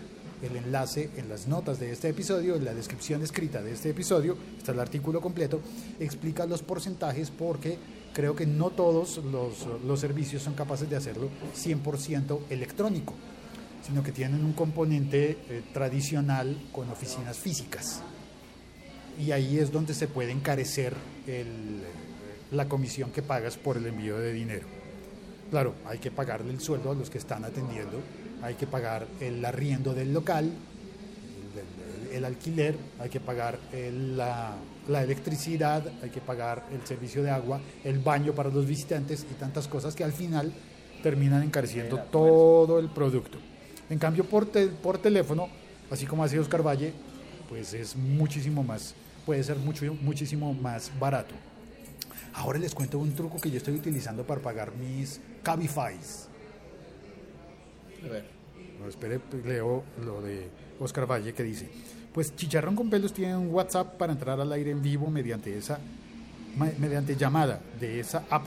el 0.40 0.56
enlace 0.56 1.11
en 1.16 1.28
las 1.28 1.48
notas 1.48 1.80
de 1.80 1.90
este 1.90 2.08
episodio, 2.08 2.54
en 2.54 2.64
la 2.64 2.72
descripción 2.72 3.22
escrita 3.22 3.61
de 3.61 3.72
este 3.72 3.90
episodio, 3.90 4.37
está 4.56 4.70
el 4.70 4.78
artículo 4.78 5.20
completo, 5.20 5.61
explica 5.98 6.46
los 6.46 6.62
porcentajes 6.62 7.32
porque 7.32 7.76
creo 8.14 8.37
que 8.37 8.46
no 8.46 8.70
todos 8.70 9.18
los, 9.18 9.66
los 9.84 10.00
servicios 10.00 10.42
son 10.42 10.54
capaces 10.54 10.88
de 10.88 10.96
hacerlo 10.96 11.28
100% 11.56 12.38
electrónico, 12.50 13.14
sino 13.84 14.04
que 14.04 14.12
tienen 14.12 14.44
un 14.44 14.52
componente 14.52 15.38
eh, 15.48 15.62
tradicional 15.72 16.56
con 16.72 16.88
oficinas 16.88 17.37
físicas 17.37 18.02
y 19.18 19.33
ahí 19.33 19.59
es 19.59 19.72
donde 19.72 19.94
se 19.94 20.07
puede 20.09 20.31
encarecer 20.33 20.94
el- 21.26 21.83
la 22.52 22.68
comisión 22.68 23.11
que 23.11 23.20
pagas 23.22 23.57
por 23.57 23.76
el 23.76 23.87
envío 23.87 24.16
de 24.18 24.33
dinero. 24.33 24.66
Claro, 25.50 25.74
hay 25.87 25.98
que 25.98 26.11
pagarle 26.11 26.52
el 26.52 26.61
sueldo 26.61 26.90
a 26.90 26.94
los 26.94 27.11
que 27.11 27.18
están 27.18 27.44
atendiendo, 27.44 28.00
hay 28.42 28.54
que 28.54 28.66
pagar 28.66 29.07
el 29.20 29.44
arriendo 29.44 29.94
del 29.94 30.12
local, 30.12 30.44
el, 30.44 32.11
el- 32.11 32.16
el 32.16 32.24
alquiler, 32.24 32.76
hay 32.98 33.09
que 33.11 33.20
pagar 33.20 33.59
la, 33.72 34.54
la 34.88 35.02
electricidad, 35.02 35.83
hay 36.02 36.11
que 36.11 36.20
pagar 36.20 36.64
el 36.72 36.87
servicio 36.87 37.22
de 37.22 37.31
agua, 37.31 37.61
el 37.85 37.98
baño 37.98 38.33
para 38.35 38.50
los 38.50 38.66
visitantes 38.66 39.26
y 39.31 39.35
tantas 39.35 39.68
cosas 39.68 39.94
que 39.94 40.04
al 40.04 40.12
final 40.12 40.52
terminan 41.02 41.42
encareciendo 41.42 41.98
todo 42.11 42.78
el 42.78 42.88
producto. 42.88 43.38
En 43.90 43.98
cambio, 43.98 44.24
por, 44.24 44.48
por 44.83 44.98
teléfono, 44.98 45.48
así 45.90 46.07
como 46.07 46.24
hace 46.24 46.38
Oscar 46.38 46.66
Valle, 46.66 46.92
pues 47.48 47.72
es 47.72 47.96
muchísimo 47.96 48.62
más, 48.62 48.94
puede 49.28 49.44
ser 49.44 49.58
mucho, 49.58 49.84
muchísimo 50.00 50.54
más 50.54 50.90
barato. 50.98 51.34
Ahora 52.32 52.58
les 52.58 52.74
cuento 52.74 52.98
un 52.98 53.14
truco 53.14 53.38
que 53.38 53.50
yo 53.50 53.58
estoy 53.58 53.74
utilizando 53.74 54.24
para 54.24 54.40
pagar 54.40 54.72
mis 54.74 55.20
Cabifys. 55.42 56.28
A 58.06 58.08
ver. 58.08 58.24
No, 58.80 58.88
espere, 58.88 59.20
leo 59.44 59.84
lo 60.02 60.22
de 60.22 60.48
Oscar 60.80 61.04
Valle 61.04 61.34
que 61.34 61.42
dice, 61.42 61.68
pues 62.14 62.34
Chicharrón 62.36 62.74
con 62.74 62.88
Pelos 62.88 63.12
tiene 63.12 63.36
un 63.36 63.48
WhatsApp 63.52 63.98
para 63.98 64.14
entrar 64.14 64.40
al 64.40 64.50
aire 64.50 64.70
en 64.70 64.80
vivo 64.80 65.10
mediante 65.10 65.54
esa 65.58 65.78
mediante 66.78 67.14
llamada 67.14 67.60
de 67.78 68.00
esa 68.00 68.24
app. 68.30 68.46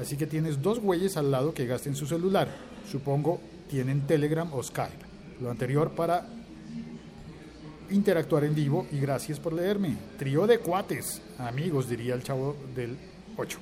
Así 0.00 0.16
que 0.16 0.26
tienes 0.26 0.60
dos 0.60 0.80
güeyes 0.80 1.16
al 1.16 1.30
lado 1.30 1.54
que 1.54 1.66
gasten 1.66 1.94
su 1.94 2.04
celular. 2.04 2.48
Supongo 2.90 3.40
tienen 3.70 4.08
Telegram 4.08 4.52
o 4.52 4.60
Skype. 4.60 5.06
Lo 5.40 5.52
anterior 5.52 5.92
para 5.92 6.26
interactuar 7.90 8.44
en 8.44 8.54
vivo 8.54 8.86
y 8.92 8.98
gracias 8.98 9.38
por 9.38 9.52
leerme. 9.52 9.96
Trío 10.18 10.46
de 10.46 10.58
cuates, 10.58 11.20
amigos, 11.38 11.88
diría 11.88 12.14
el 12.14 12.22
chavo 12.22 12.56
del 12.74 12.96
8. 13.36 13.58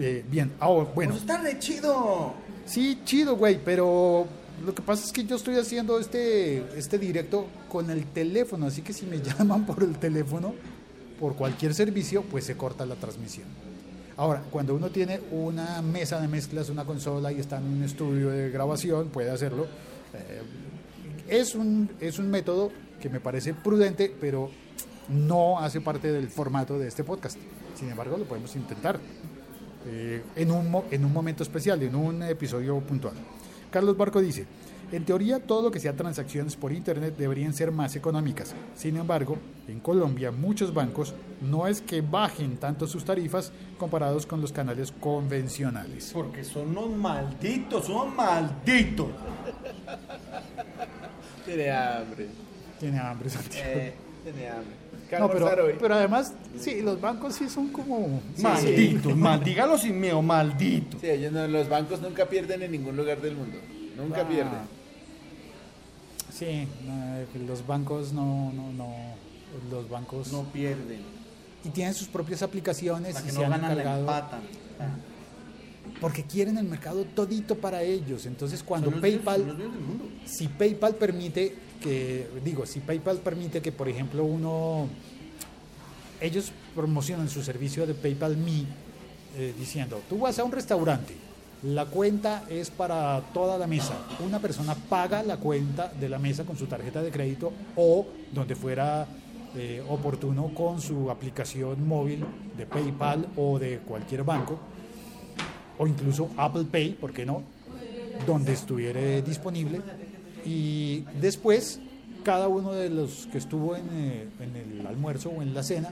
Eh, 0.00 0.24
bien, 0.30 0.52
ahora, 0.60 0.90
bueno. 0.94 1.12
Pues 1.12 1.22
está 1.22 1.38
re 1.38 1.58
chido. 1.58 2.34
Sí, 2.66 3.00
chido, 3.04 3.36
güey, 3.36 3.58
pero 3.64 4.26
lo 4.64 4.74
que 4.74 4.82
pasa 4.82 5.04
es 5.04 5.12
que 5.12 5.24
yo 5.24 5.36
estoy 5.36 5.56
haciendo 5.56 5.98
este, 5.98 6.78
este 6.78 6.98
directo 6.98 7.46
con 7.68 7.90
el 7.90 8.04
teléfono, 8.06 8.66
así 8.66 8.82
que 8.82 8.92
si 8.92 9.06
me 9.06 9.20
llaman 9.22 9.66
por 9.66 9.82
el 9.82 9.96
teléfono, 9.98 10.54
por 11.18 11.34
cualquier 11.34 11.74
servicio, 11.74 12.22
pues 12.22 12.44
se 12.44 12.56
corta 12.56 12.86
la 12.86 12.94
transmisión. 12.94 13.46
Ahora, 14.16 14.42
cuando 14.50 14.74
uno 14.74 14.90
tiene 14.90 15.20
una 15.30 15.80
mesa 15.80 16.20
de 16.20 16.26
mezclas, 16.26 16.70
una 16.70 16.84
consola 16.84 17.30
y 17.32 17.38
está 17.38 17.58
en 17.58 17.64
un 17.64 17.84
estudio 17.84 18.30
de 18.30 18.50
grabación, 18.50 19.08
puede 19.10 19.30
hacerlo. 19.30 19.66
Eh, 20.12 20.42
es, 21.28 21.54
un, 21.54 21.90
es 22.00 22.18
un 22.18 22.30
método 22.30 22.70
que 23.00 23.08
me 23.08 23.20
parece 23.20 23.54
prudente, 23.54 24.14
pero 24.20 24.50
no 25.08 25.58
hace 25.58 25.80
parte 25.80 26.12
del 26.12 26.28
formato 26.28 26.78
de 26.78 26.88
este 26.88 27.04
podcast. 27.04 27.38
Sin 27.74 27.88
embargo, 27.88 28.18
lo 28.18 28.24
podemos 28.24 28.54
intentar 28.56 28.98
eh, 29.86 30.22
en, 30.36 30.50
un, 30.50 30.82
en 30.90 31.04
un 31.04 31.12
momento 31.12 31.42
especial, 31.42 31.82
en 31.82 31.94
un 31.94 32.22
episodio 32.22 32.78
puntual. 32.80 33.14
Carlos 33.70 33.96
Barco 33.96 34.20
dice, 34.20 34.46
en 34.90 35.04
teoría 35.04 35.38
todo 35.38 35.64
lo 35.64 35.70
que 35.70 35.80
sea 35.80 35.94
transacciones 35.94 36.56
por 36.56 36.72
Internet 36.72 37.14
deberían 37.18 37.52
ser 37.52 37.70
más 37.70 37.94
económicas. 37.94 38.54
Sin 38.74 38.96
embargo, 38.96 39.36
en 39.68 39.80
Colombia 39.80 40.30
muchos 40.30 40.72
bancos 40.72 41.14
no 41.42 41.66
es 41.66 41.82
que 41.82 42.00
bajen 42.00 42.56
tanto 42.56 42.86
sus 42.86 43.04
tarifas 43.04 43.52
comparados 43.76 44.24
con 44.24 44.40
los 44.40 44.50
canales 44.50 44.92
convencionales. 44.98 46.10
Porque 46.14 46.42
son 46.42 46.70
unos 46.70 46.96
malditos, 46.96 47.84
son 47.84 48.16
malditos. 48.16 49.08
Tiene 51.48 51.70
hambre. 51.70 52.26
Tiene 52.78 52.98
hambre, 52.98 53.30
Santiago. 53.30 53.70
Eh, 53.74 53.94
tiene 54.24 54.48
hambre. 54.48 54.74
¿Qué 55.08 55.18
No, 55.18 55.30
pero, 55.30 55.46
hoy? 55.64 55.74
pero 55.80 55.94
además, 55.94 56.34
sí, 56.60 56.82
los 56.82 57.00
bancos 57.00 57.34
sí 57.34 57.48
son 57.48 57.68
como... 57.68 58.20
malditos, 58.38 59.16
mal, 59.16 59.42
dígalo 59.42 59.78
sin 59.78 59.98
miedo, 59.98 60.20
malditos. 60.20 61.00
Sí, 61.00 61.08
ellos 61.08 61.32
no- 61.32 61.48
los 61.48 61.66
bancos 61.68 62.02
nunca 62.02 62.26
pierden 62.26 62.62
en 62.62 62.72
ningún 62.72 62.94
lugar 62.96 63.18
del 63.22 63.34
mundo. 63.34 63.56
Nunca 63.96 64.20
Ah. 64.20 64.28
pierden. 64.28 64.78
Sí, 66.32 66.68
no, 66.86 67.46
los 67.46 67.66
bancos 67.66 68.12
no, 68.12 68.52
no, 68.52 68.70
no, 68.72 68.94
los 69.70 69.88
bancos 69.88 70.30
No 70.30 70.44
pierden. 70.52 71.00
y 71.64 71.70
tienen 71.70 71.94
sus 71.94 72.06
propias 72.08 72.42
aplicaciones 72.42 73.18
y 73.18 73.22
que 73.24 73.30
se 73.30 73.38
no 73.38 73.44
han 73.46 73.50
ganan 73.52 73.76
la 73.78 73.98
empatan. 73.98 74.40
Porque 76.00 76.24
quieren 76.24 76.58
el 76.58 76.64
mercado 76.64 77.04
todito 77.04 77.56
para 77.56 77.82
ellos. 77.82 78.26
Entonces, 78.26 78.62
cuando 78.62 78.90
los 78.90 79.00
PayPal 79.00 79.38
son 79.40 79.48
los 79.48 79.56
dueños 79.56 79.74
del 79.74 79.84
mundo. 79.84 80.04
si 80.24 80.48
PayPal 80.48 80.94
permite 80.94 81.54
que, 81.80 82.28
digo, 82.44 82.66
si 82.66 82.80
PayPal 82.80 83.18
permite 83.18 83.60
que, 83.60 83.72
por 83.72 83.88
ejemplo, 83.88 84.24
uno, 84.24 84.88
ellos 86.20 86.52
promocionan 86.74 87.28
su 87.28 87.42
servicio 87.42 87.86
de 87.86 87.94
PayPal 87.94 88.36
Me 88.36 88.64
eh, 89.36 89.54
diciendo, 89.58 90.00
tú 90.08 90.18
vas 90.18 90.38
a 90.38 90.44
un 90.44 90.52
restaurante, 90.52 91.14
la 91.62 91.86
cuenta 91.86 92.44
es 92.48 92.70
para 92.70 93.20
toda 93.32 93.58
la 93.58 93.66
mesa, 93.66 93.94
una 94.24 94.38
persona 94.38 94.74
paga 94.74 95.22
la 95.22 95.36
cuenta 95.36 95.92
de 96.00 96.08
la 96.08 96.18
mesa 96.18 96.44
con 96.44 96.56
su 96.56 96.66
tarjeta 96.66 97.02
de 97.02 97.10
crédito 97.10 97.52
o 97.76 98.06
donde 98.32 98.54
fuera 98.54 99.06
eh, 99.56 99.82
oportuno 99.88 100.52
con 100.54 100.80
su 100.80 101.10
aplicación 101.10 101.86
móvil 101.86 102.24
de 102.56 102.66
PayPal 102.66 103.28
o 103.36 103.58
de 103.58 103.78
cualquier 103.78 104.22
banco 104.22 104.58
o 105.78 105.86
incluso 105.86 106.28
Apple 106.36 106.64
Pay, 106.70 106.94
¿por 106.94 107.12
qué 107.12 107.24
no? 107.24 107.42
Donde 108.26 108.52
estuviera 108.52 109.00
disponible. 109.22 109.80
Y 110.44 111.04
después, 111.20 111.80
cada 112.24 112.48
uno 112.48 112.72
de 112.72 112.90
los 112.90 113.26
que 113.30 113.38
estuvo 113.38 113.76
en, 113.76 113.84
eh, 113.92 114.28
en 114.40 114.56
el 114.80 114.86
almuerzo 114.86 115.30
o 115.30 115.42
en 115.42 115.54
la 115.54 115.62
cena 115.62 115.90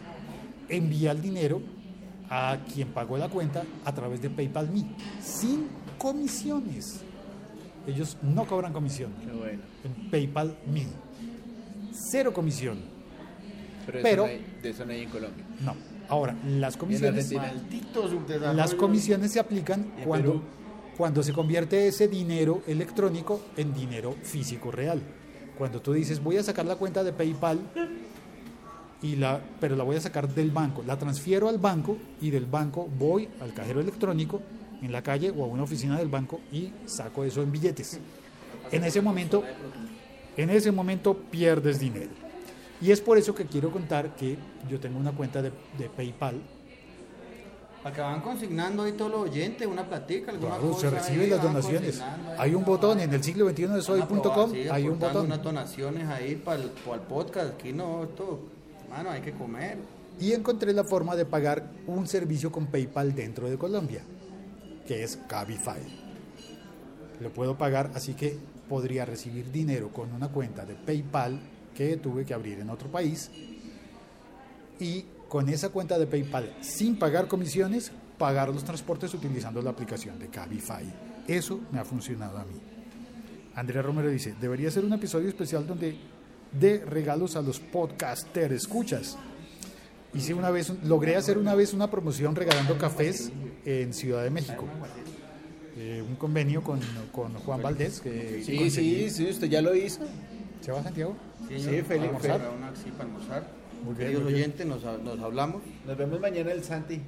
envía 0.69 1.13
el 1.13 1.23
dinero 1.23 1.61
a 2.29 2.59
quien 2.75 2.89
pagó 2.89 3.17
la 3.17 3.29
cuenta 3.29 3.63
a 3.85 3.95
través 3.95 4.21
de 4.21 4.31
PayPal 4.31 4.69
Me, 4.71 4.85
sin 5.23 5.67
comisiones. 5.99 7.01
Ellos 7.87 8.17
no 8.23 8.45
cobran 8.47 8.73
comisión 8.73 9.13
Qué 9.25 9.31
bueno. 9.31 9.63
en 9.85 10.11
PayPal 10.11 10.57
Me. 10.73 10.87
Cero 11.93 12.33
comisión. 12.33 12.79
Pero, 13.87 14.01
Pero- 14.03 14.25
de 14.27 14.71
eso 14.71 14.85
no 14.85 14.93
hay 14.93 15.03
en 15.03 15.11
Colombia. 15.11 15.45
No. 15.65 15.75
Ahora, 16.09 16.37
las 16.47 16.77
comisiones... 16.77 17.33
Argentina. 17.33 18.53
Las 18.53 18.75
comisiones 18.75 19.33
se 19.33 19.41
aplican 19.41 19.93
¿Y 19.97 20.03
en 20.03 20.09
cuando, 20.09 20.43
cuando 20.97 21.23
se 21.23 21.33
convierte 21.33 21.89
ese 21.89 22.09
dinero 22.09 22.63
electrónico 22.67 23.41
en 23.57 23.75
dinero 23.75 24.15
físico 24.23 24.71
real. 24.71 25.01
Cuando 25.59 25.81
tú 25.81 25.93
dices, 25.93 26.23
voy 26.23 26.37
a 26.37 26.43
sacar 26.43 26.67
la 26.67 26.77
cuenta 26.77 27.03
de 27.03 27.13
PayPal, 27.13 27.61
y 29.03 29.17
la, 29.17 29.41
pero 29.61 29.77
la 29.77 29.85
voy 29.85 29.97
a 29.97 30.01
sacar 30.01 30.29
del 30.29 30.51
banco, 30.51 30.83
la 30.87 30.99
transfiero 30.99 31.49
al 31.49 31.59
banco 31.59 31.99
y 32.21 32.31
del 32.31 32.47
banco 32.47 32.89
voy 32.99 33.29
al 33.41 33.53
cajero 33.53 33.81
electrónico 33.81 34.41
en 34.83 34.93
la 34.93 35.03
calle 35.03 35.33
o 35.37 35.45
a 35.45 35.47
una 35.47 35.63
oficina 35.63 35.99
del 35.99 36.09
banco 36.09 36.41
y 36.53 36.73
saco 36.87 37.25
eso 37.25 37.43
en 37.43 37.53
billetes. 37.53 37.99
En 38.71 38.85
ese 38.85 39.01
momento, 39.01 39.45
en 40.37 40.51
ese 40.51 40.73
momento 40.73 41.15
pierdes 41.15 41.79
dinero. 41.79 42.26
Y 42.81 42.91
es 42.91 43.01
por 43.01 43.17
eso 43.19 43.35
que 43.35 43.47
quiero 43.47 43.71
contar 43.71 44.15
que 44.17 44.37
yo 44.69 44.79
tengo 44.79 44.99
una 44.99 45.13
cuenta 45.13 45.41
de, 45.43 45.51
de 45.79 45.89
PayPal 45.89 46.41
van 47.99 48.21
consignando 48.21 48.83
ahí 48.83 48.93
todos 48.93 49.11
los 49.11 49.21
oyentes, 49.23 49.67
una 49.67 49.87
platica, 49.89 50.33
alguna 50.33 50.57
Claro, 50.57 50.71
cosa. 50.73 50.81
se 50.81 50.91
reciben 50.91 51.21
ahí, 51.23 51.31
las 51.31 51.43
donaciones. 51.43 52.03
Hay 52.39 52.55
un 52.55 52.65
botón 52.65 53.01
en 53.01 53.13
el 53.13 53.23
siglo 53.23 53.49
XXI 53.49 53.67
de 53.69 53.83
soy.com, 53.83 54.53
hay 54.71 54.89
un 54.89 54.99
botón. 54.99 55.27
unas 55.27 55.43
donaciones 55.43 56.09
ahí 56.09 56.35
para 56.37 56.63
el, 56.63 56.71
para 56.71 56.97
el 56.97 57.03
podcast. 57.03 57.55
Aquí 57.55 57.73
no, 57.73 58.05
esto, 58.05 58.41
mano, 58.91 59.11
hay 59.11 59.21
que 59.21 59.33
comer. 59.33 59.79
Y 60.19 60.33
encontré 60.33 60.73
la 60.73 60.85
forma 60.85 61.15
de 61.15 61.27
pagar 61.27 61.71
un 61.87 62.07
servicio 62.07 62.51
con 62.51 62.67
PayPal 62.67 63.15
dentro 63.15 63.49
de 63.49 63.59
Colombia, 63.59 64.03
que 64.87 65.03
es 65.05 65.19
Cabify. 65.29 65.81
Lo 67.21 67.31
puedo 67.31 67.57
pagar, 67.57 67.91
así 67.95 68.15
que 68.15 68.37
podría 68.69 69.05
recibir 69.05 69.53
dinero 69.53 69.91
con 69.93 70.13
una 70.13 70.29
cuenta 70.29 70.65
de 70.65 70.75
PayPal 70.75 71.39
que 71.77 71.97
tuve 71.97 72.25
que 72.25 72.35
abrir 72.35 72.59
en 72.61 72.71
otro 72.71 72.91
país. 72.91 73.31
Y 74.81 75.05
con 75.29 75.49
esa 75.49 75.69
cuenta 75.71 75.99
de 75.99 76.07
PayPal, 76.07 76.57
sin 76.61 76.99
pagar 76.99 77.29
comisiones, 77.29 77.93
pagar 78.19 78.49
los 78.49 78.65
transportes 78.65 79.13
utilizando 79.15 79.61
la 79.63 79.71
aplicación 79.71 80.19
de 80.19 80.29
Cabify. 80.29 80.85
Eso 81.27 81.61
me 81.73 81.79
ha 81.79 81.85
funcionado 81.85 82.39
a 82.39 82.45
mí. 82.45 82.61
Andrea 83.55 83.83
Romero 83.83 84.09
dice, 84.11 84.35
debería 84.41 84.71
ser 84.71 84.85
un 84.85 84.93
episodio 84.93 85.29
especial 85.29 85.67
donde 85.67 85.97
dé 86.59 86.85
regalos 86.85 87.37
a 87.37 87.43
los 87.43 87.59
podcaster 87.59 88.53
escuchas. 88.53 89.17
Hice 90.15 90.35
una 90.35 90.51
vez, 90.51 90.73
logré 90.85 91.17
hacer 91.17 91.37
una 91.37 91.55
vez 91.55 91.75
una 91.75 91.91
promoción 91.91 92.35
regalando 92.35 92.79
cafés 92.79 93.33
en 93.65 93.93
Ciudad 93.93 94.23
de 94.23 94.31
México. 94.31 94.65
Eh, 95.79 96.03
un 96.07 96.17
convenio 96.17 96.63
con, 96.63 96.81
con 97.13 97.35
Juan 97.35 97.61
Valdés. 97.61 98.01
Que 98.01 98.43
Sí, 98.45 98.71
sí, 98.71 99.11
sí, 99.11 99.29
usted 99.29 99.49
ya 99.49 99.61
lo 99.61 99.75
hizo. 99.75 100.01
¿Se 100.61 100.73
va 100.73 100.83
Santiago? 100.83 101.17
Sí, 101.49 101.83
almorzar, 101.91 102.41
una 102.57 102.69
así 102.69 102.91
para 102.91 103.05
almorzar. 103.05 103.47
Muy 103.85 103.95
bien, 103.95 103.97
Queridos 103.99 104.25
muy 104.25 104.33
bien. 104.33 104.45
oyentes, 104.45 104.67
nos, 104.67 104.83
nos 105.03 105.21
hablamos. 105.21 105.63
Nos 105.87 105.97
vemos 105.97 106.21
mañana 106.21 106.53
el 106.53 106.65
Santi. 106.65 107.01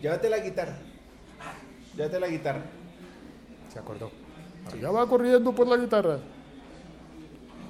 Llévate 0.00 0.30
la 0.30 0.38
guitarra. 0.38 0.76
Llévate 1.96 2.20
la 2.20 2.28
guitarra. 2.28 2.62
Se 3.72 3.78
acordó. 3.78 4.10
Ya 4.80 4.90
va 4.90 5.06
corriendo 5.08 5.52
por 5.54 5.66
la 5.66 5.76
guitarra. 5.76 6.18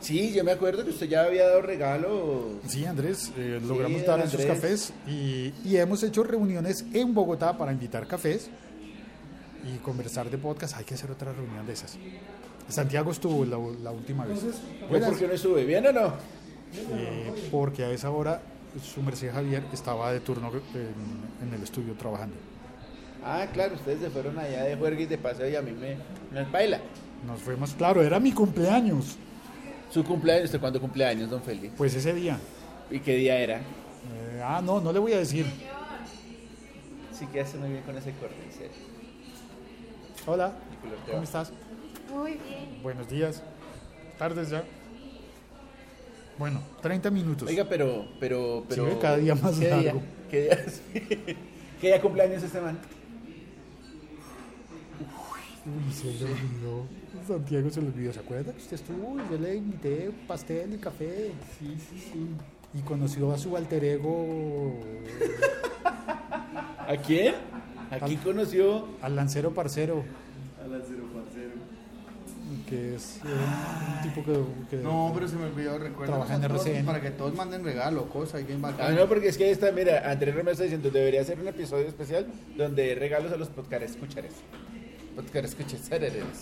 Sí, 0.01 0.33
yo 0.33 0.43
me 0.43 0.51
acuerdo 0.53 0.83
que 0.85 0.91
usted 0.91 1.09
ya 1.09 1.23
había 1.25 1.47
dado 1.47 1.63
regalo. 1.63 2.59
Sí, 2.67 2.85
Andrés, 2.85 3.33
eh, 3.37 3.61
logramos 3.65 4.05
dar 4.05 4.19
esos 4.21 4.41
Andrés. 4.41 4.47
cafés 4.47 4.93
y, 5.07 5.55
y 5.65 5.77
hemos 5.77 6.03
hecho 6.03 6.25
reuniones 6.25 6.85
en 6.93 7.15
Bogotá 7.15 7.57
para 7.57 7.71
invitar 7.73 8.07
cafés 8.09 8.51
y 9.73 9.79
conversar 9.79 10.29
de 10.29 10.39
podcast. 10.39 10.77
Hay 10.77 10.85
que 10.85 10.95
hacer 10.95 11.11
otra 11.11 11.33
reunión 11.33 11.65
de 11.67 11.73
esas. 11.75 11.97
Santiago 12.73 13.11
estuvo 13.11 13.45
la, 13.45 13.59
la 13.83 13.91
última 13.91 14.25
vez. 14.25 14.43
¿Yo 14.43 14.89
Buenas. 14.89 15.11
¿Por 15.11 15.19
qué 15.19 15.27
no 15.29 15.33
estuve? 15.35 15.65
¿Bien 15.65 15.87
o 15.87 15.93
no? 15.93 16.15
Eh, 16.75 17.49
porque 17.51 17.85
a 17.85 17.91
esa 17.91 18.11
hora 18.11 18.41
su 18.83 19.03
merced 19.03 19.31
Javier 19.31 19.63
estaba 19.73 20.13
de 20.13 20.21
turno 20.21 20.51
en, 20.75 21.47
en 21.49 21.55
el 21.55 21.63
estudio 21.63 21.93
trabajando. 21.95 22.35
Ah, 23.25 23.47
claro, 23.53 23.75
ustedes 23.75 24.01
se 24.01 24.11
fueron 24.11 24.39
allá 24.39 24.65
de 24.65 24.77
juerga 24.77 25.01
y 25.01 25.07
de 25.07 25.19
paseo 25.19 25.49
y 25.49 25.55
a 25.55 25.63
mí 25.63 25.73
me, 25.73 25.97
me 26.33 26.51
baila. 26.51 26.81
Nos 27.27 27.41
fuimos, 27.41 27.75
claro, 27.75 28.03
era 28.03 28.19
mi 28.19 28.33
cumpleaños. 28.33 29.17
Su 29.91 30.03
cumpleaños, 30.03 30.47
¿usted 30.47 30.59
cuándo 30.59 30.81
cumpleaños, 30.81 31.29
don 31.31 31.43
Félix? 31.43 31.75
Pues 31.77 31.95
ese 31.95 32.15
día. 32.15 32.39
¿Y 32.91 32.99
qué 33.01 33.17
día 33.17 33.37
era? 33.39 33.59
Eh, 33.59 34.43
ah, 34.43 34.61
no, 34.65 34.81
no 34.81 34.93
le 34.93 34.99
voy 34.99 35.13
a 35.13 35.19
decir. 35.19 35.47
Sí 37.13 37.27
que 37.27 37.43
hace 37.43 37.59
muy 37.59 37.69
bien 37.69 37.83
con 37.83 37.97
ese 37.97 38.13
corte, 38.13 38.35
en 38.45 38.53
serio. 38.53 38.73
Hola, 40.27 40.53
¿cómo 41.11 41.23
estás? 41.23 41.53
Muy 42.12 42.33
bien. 42.33 42.83
Buenos 42.83 43.09
días. 43.09 43.42
Tardes 44.18 44.51
ya. 44.51 44.64
Bueno, 46.38 46.61
30 46.83 47.11
minutos. 47.11 47.48
Oiga, 47.48 47.66
pero, 47.68 48.07
pero, 48.20 48.64
pero... 48.68 48.98
cada 48.98 49.16
día 49.16 49.35
más 49.35 49.59
¿qué 49.59 49.68
largo. 49.70 50.03
¿Qué 50.31 50.42
día, 50.42 50.59
¿Qué 51.81 51.87
día 51.88 52.01
cumpleaños 52.01 52.42
este 52.42 52.61
man? 52.61 52.79
Uy, 55.64 55.92
se 55.92 56.07
le 56.12 56.25
olvidó. 56.25 56.87
Santiago 57.27 57.70
se 57.70 57.81
le 57.81 57.88
olvidó. 57.88 58.12
¿Se 58.12 58.20
acuerda 58.20 58.53
que 58.53 58.59
usted 58.59 58.75
estuvo? 58.75 59.16
Yo 59.31 59.38
le 59.38 59.57
invité 59.57 60.11
pastel 60.27 60.75
y 60.75 60.79
café. 60.79 61.31
Sí, 61.59 61.77
sí, 61.90 62.11
sí. 62.12 62.79
Y 62.79 62.83
conoció 62.83 63.33
a 63.33 63.38
su 63.38 63.57
alter 63.57 63.85
ego, 63.85 64.81
¿A 66.79 66.96
quién? 66.96 67.35
¿A 67.90 67.98
quién 68.01 68.18
conoció? 68.20 68.88
al 69.03 69.14
lancero 69.14 69.53
parcero, 69.53 70.03
A 70.62 70.66
las 70.66 70.83
cero 70.88 71.02
parcero. 71.02 71.02
Que 72.77 72.95
es 72.95 73.17
eh, 73.19 73.21
un 73.27 74.03
tipo 74.03 74.25
que. 74.25 74.77
que- 74.77 74.83
No, 74.83 75.11
pero 75.15 75.29
se 75.29 75.37
me 75.37 75.45
olvidó, 75.45 75.79
recuerda. 75.79 76.15
Trabaja 76.15 76.35
en 76.37 76.45
RCN. 76.45 76.85
Para 76.87 77.01
que 77.01 77.11
todos 77.11 77.35
manden 77.35 77.65
regalo, 77.65 78.09
cosas, 78.09 78.41
y 78.41 78.45
bien 78.45 78.61
Ah, 78.65 78.71
bacán. 78.71 78.97
no, 78.97 79.07
porque 79.09 79.29
es 79.29 79.37
que 79.37 79.45
ahí 79.45 79.51
está, 79.51 79.71
mira, 79.73 80.11
Andrés 80.11 80.35
Romero 80.35 80.53
está 80.53 80.65
diciendo, 80.65 80.91
debería 80.91 81.21
hacer 81.21 81.39
un 81.39 81.49
episodio 81.49 81.87
especial 81.87 82.27
donde 82.57 82.95
regalos 82.95 83.31
a 83.33 83.37
los 83.37 83.49
podcast 83.49 83.83
escuchares. 83.83 84.33
Podcast 85.15 85.45
escuchares. 85.45 85.91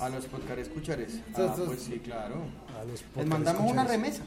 A 0.00 0.08
los 0.08 0.26
podcast 0.26 0.58
escuchares. 0.60 1.20
Ah, 1.34 1.54
pues 1.66 1.82
sí, 1.82 1.98
claro. 1.98 2.36
a 2.80 2.84
los 2.84 3.02
Les 3.16 3.26
mandamos 3.26 3.70
una 3.72 3.84
remesa. 3.84 4.22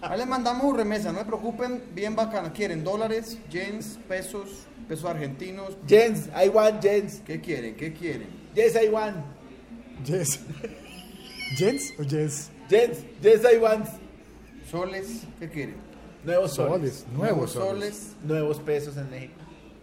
Ahí 0.00 0.18
les 0.18 0.26
mandamos 0.26 0.64
una 0.64 0.78
remesa, 0.78 1.12
no 1.12 1.18
se 1.18 1.24
preocupen, 1.24 1.82
bien 1.94 2.14
bacana. 2.16 2.52
¿Quieren 2.52 2.84
dólares, 2.84 3.38
yens, 3.50 3.98
pesos, 4.08 4.66
pesos 4.88 5.04
argentinos? 5.04 5.76
Jens, 5.86 6.28
I 6.42 6.48
want 6.48 6.82
Jens. 6.82 7.20
¿Qué 7.26 7.40
quieren? 7.40 7.74
¿Qué 7.76 7.92
quieren? 7.92 8.28
Yes, 8.54 8.74
I 8.82 8.88
want. 8.88 9.16
Yes. 10.04 10.40
¿Jens 11.56 11.92
o 11.98 12.04
Jens? 12.04 12.50
Jens, 12.68 12.98
yes, 13.22 13.40
I 13.52 13.56
want. 13.58 13.86
¿Soles? 14.70 15.22
¿Qué 15.40 15.48
quieren? 15.48 15.76
Nuevos 16.24 16.54
soles. 16.54 16.72
Soles, 17.04 17.06
nuevos 17.16 17.52
soles. 17.52 18.12
Nuevos 18.22 18.58
pesos 18.60 18.96
en 18.96 19.10
México. 19.10 19.34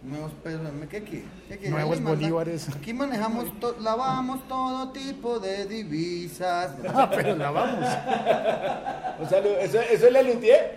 Nuevos 0.02 0.32
pesos. 0.44 0.60
¿Qué 0.88 1.02
quieren? 1.02 1.28
¿Qué 1.48 1.54
quieren? 1.56 1.70
Nuevos 1.72 2.00
manda- 2.00 2.10
bolívares. 2.20 2.68
Aquí 2.68 2.92
manejamos, 2.94 3.58
to- 3.58 3.76
lavamos 3.80 4.46
todo 4.46 4.92
tipo 4.92 5.40
de 5.40 5.66
divisas. 5.66 6.72
Ah, 6.88 7.10
pero 7.12 7.34
la 7.36 7.50
vamos. 7.50 7.88
Un 9.20 9.28
saludo. 9.28 9.58
¿Eso, 9.58 9.80
eso 9.80 10.10
le 10.10 10.22
luteé? 10.34 10.76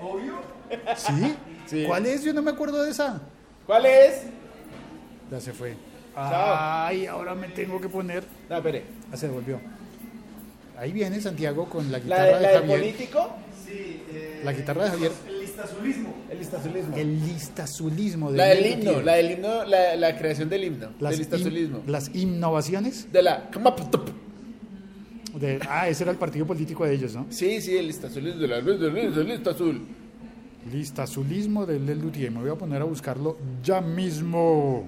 ¿Sí? 0.98 1.36
Sí. 1.68 1.84
¿Cuál 1.86 2.06
es? 2.08 2.24
Yo 2.24 2.34
no 2.34 2.42
me 2.42 2.52
acuerdo 2.52 2.82
de 2.84 2.90
esa. 2.92 3.22
¿Cuál 3.68 3.86
es? 3.86 4.24
Ya 5.30 5.40
se 5.40 5.54
fue. 5.54 5.76
Chao. 6.16 6.56
Ay, 6.88 7.06
ahora 7.06 7.36
me 7.36 7.48
tengo 7.50 7.80
que 7.80 7.88
poner. 7.88 8.24
No, 8.50 8.58
espere. 8.58 8.84
Ah, 9.12 9.18
se 9.18 9.28
devolvió. 9.28 9.60
Ahí 10.78 10.92
viene 10.92 11.20
Santiago 11.20 11.66
con 11.68 11.92
la 11.92 11.98
¿La, 11.98 12.04
guitarra 12.04 12.24
de, 12.26 12.34
de, 12.36 12.42
la 12.42 12.50
del 12.52 12.60
Javier. 12.62 12.80
político? 12.80 13.30
Sí, 13.66 14.02
eh, 14.12 14.42
La 14.46 14.54
guitarra 14.54 14.84
de 14.86 14.90
Javier. 14.92 15.12
El 15.28 15.40
listazulismo. 15.42 16.14
El 16.30 16.38
listazulismo. 16.40 16.96
El 16.98 17.20
listazulismo. 17.28 18.32
La 18.32 18.46
del 18.46 18.66
himno, 18.66 19.02
la 19.02 19.14
del 19.16 19.32
himno, 19.32 19.66
la, 19.66 19.96
la 19.98 20.18
creación 20.18 20.48
del 20.50 20.64
himno. 20.64 20.90
Las, 21.00 21.12
del 21.12 21.20
listazulismo. 21.20 21.80
in- 21.86 21.92
las 21.92 22.16
innovaciones. 22.16 23.12
De 23.12 23.22
la... 23.22 23.50
De, 25.40 25.60
ah, 25.70 25.88
ese 25.90 26.04
era 26.04 26.12
el 26.12 26.18
partido 26.18 26.46
político 26.46 26.86
de 26.86 26.94
ellos, 26.94 27.14
¿no? 27.14 27.26
Sí, 27.30 27.62
sí, 27.62 27.78
el 27.78 27.88
listazulismo 27.88 28.40
de 28.42 28.48
la 28.48 28.60
luz 28.60 28.80
del 28.80 29.14
del 29.14 29.28
lista 29.28 29.52
azul. 29.52 29.86
Listazulismo 30.72 31.66
del 31.66 31.86
Lel 31.86 32.00
Luthier. 32.00 32.32
Me 32.32 32.42
voy 32.42 32.50
a 32.50 32.56
poner 32.56 32.82
a 32.82 32.86
buscarlo 32.86 33.38
ya 33.64 33.80
mismo. 33.82 34.88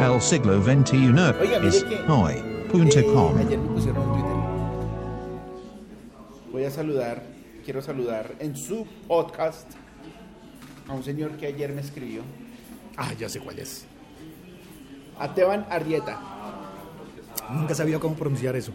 El 0.00 0.20
siglo 0.20 0.62
XXI 0.62 0.96
Oiga, 0.96 1.58
mire 1.60 1.68
es 1.68 1.84
que... 1.84 1.96
hoy.com. 2.08 2.57
ayer 2.72 3.58
me 3.58 3.68
pusieron 3.74 4.02
en 4.02 4.08
Twitter. 4.12 4.36
Voy 6.52 6.64
a 6.64 6.70
saludar, 6.70 7.22
quiero 7.64 7.80
saludar 7.82 8.34
en 8.40 8.56
su 8.56 8.86
podcast 9.06 9.70
a 10.88 10.92
un 10.94 11.02
señor 11.02 11.32
que 11.36 11.46
ayer 11.46 11.72
me 11.72 11.80
escribió. 11.80 12.22
Ah, 12.96 13.12
ya 13.18 13.28
sé 13.28 13.40
cuál 13.40 13.58
es. 13.58 13.84
A 15.18 15.34
Teban 15.34 15.66
Arrieta. 15.70 16.18
Nunca 17.52 17.74
sabía 17.74 17.98
cómo 17.98 18.14
pronunciar 18.14 18.56
eso. 18.56 18.72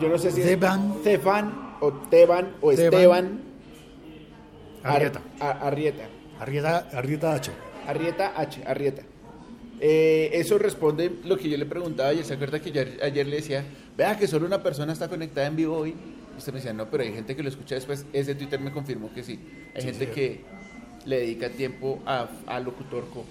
Yo 0.00 0.08
no 0.08 0.18
sé 0.18 0.30
si 0.32 0.40
Teban. 0.42 0.92
es 0.96 1.02
Teban 1.02 1.76
o 1.80 1.92
Teban 1.92 2.52
o 2.60 2.70
Teban. 2.72 2.84
Esteban 2.94 3.40
Ar- 4.82 4.96
Arrieta. 4.96 5.20
A- 5.40 5.50
Arrieta. 5.50 6.04
Arrieta, 6.40 6.88
Arrieta 6.92 7.34
H. 7.34 7.52
Arrieta 7.86 8.32
H, 8.36 8.64
Arrieta. 8.66 9.02
Eh, 9.84 10.30
eso 10.34 10.58
responde 10.58 11.10
lo 11.24 11.36
que 11.36 11.48
yo 11.48 11.58
le 11.58 11.66
preguntaba 11.66 12.10
ayer. 12.10 12.24
¿Se 12.24 12.34
acuerda 12.34 12.60
que 12.60 12.70
yo 12.70 12.82
ayer, 13.02 13.26
le 13.26 13.36
decía, 13.36 13.64
vea 13.96 14.16
que 14.16 14.28
solo 14.28 14.46
una 14.46 14.62
persona 14.62 14.92
está 14.92 15.08
conectada 15.08 15.48
en 15.48 15.56
vivo 15.56 15.76
hoy? 15.76 15.92
Usted 16.38 16.52
me 16.52 16.60
decía, 16.60 16.72
no, 16.72 16.88
pero 16.88 17.02
hay 17.02 17.12
gente 17.12 17.34
que 17.34 17.42
lo 17.42 17.48
escucha 17.48 17.74
después. 17.74 18.06
Ese 18.12 18.36
Twitter 18.36 18.60
me 18.60 18.70
confirmó 18.70 19.12
que 19.12 19.24
sí. 19.24 19.40
Hay 19.74 19.82
gente 19.82 20.08
que 20.10 20.40
le 21.04 21.18
dedica 21.18 21.50
tiempo 21.50 22.00
a, 22.06 22.28
a 22.46 22.60
Locutorco 22.60 23.24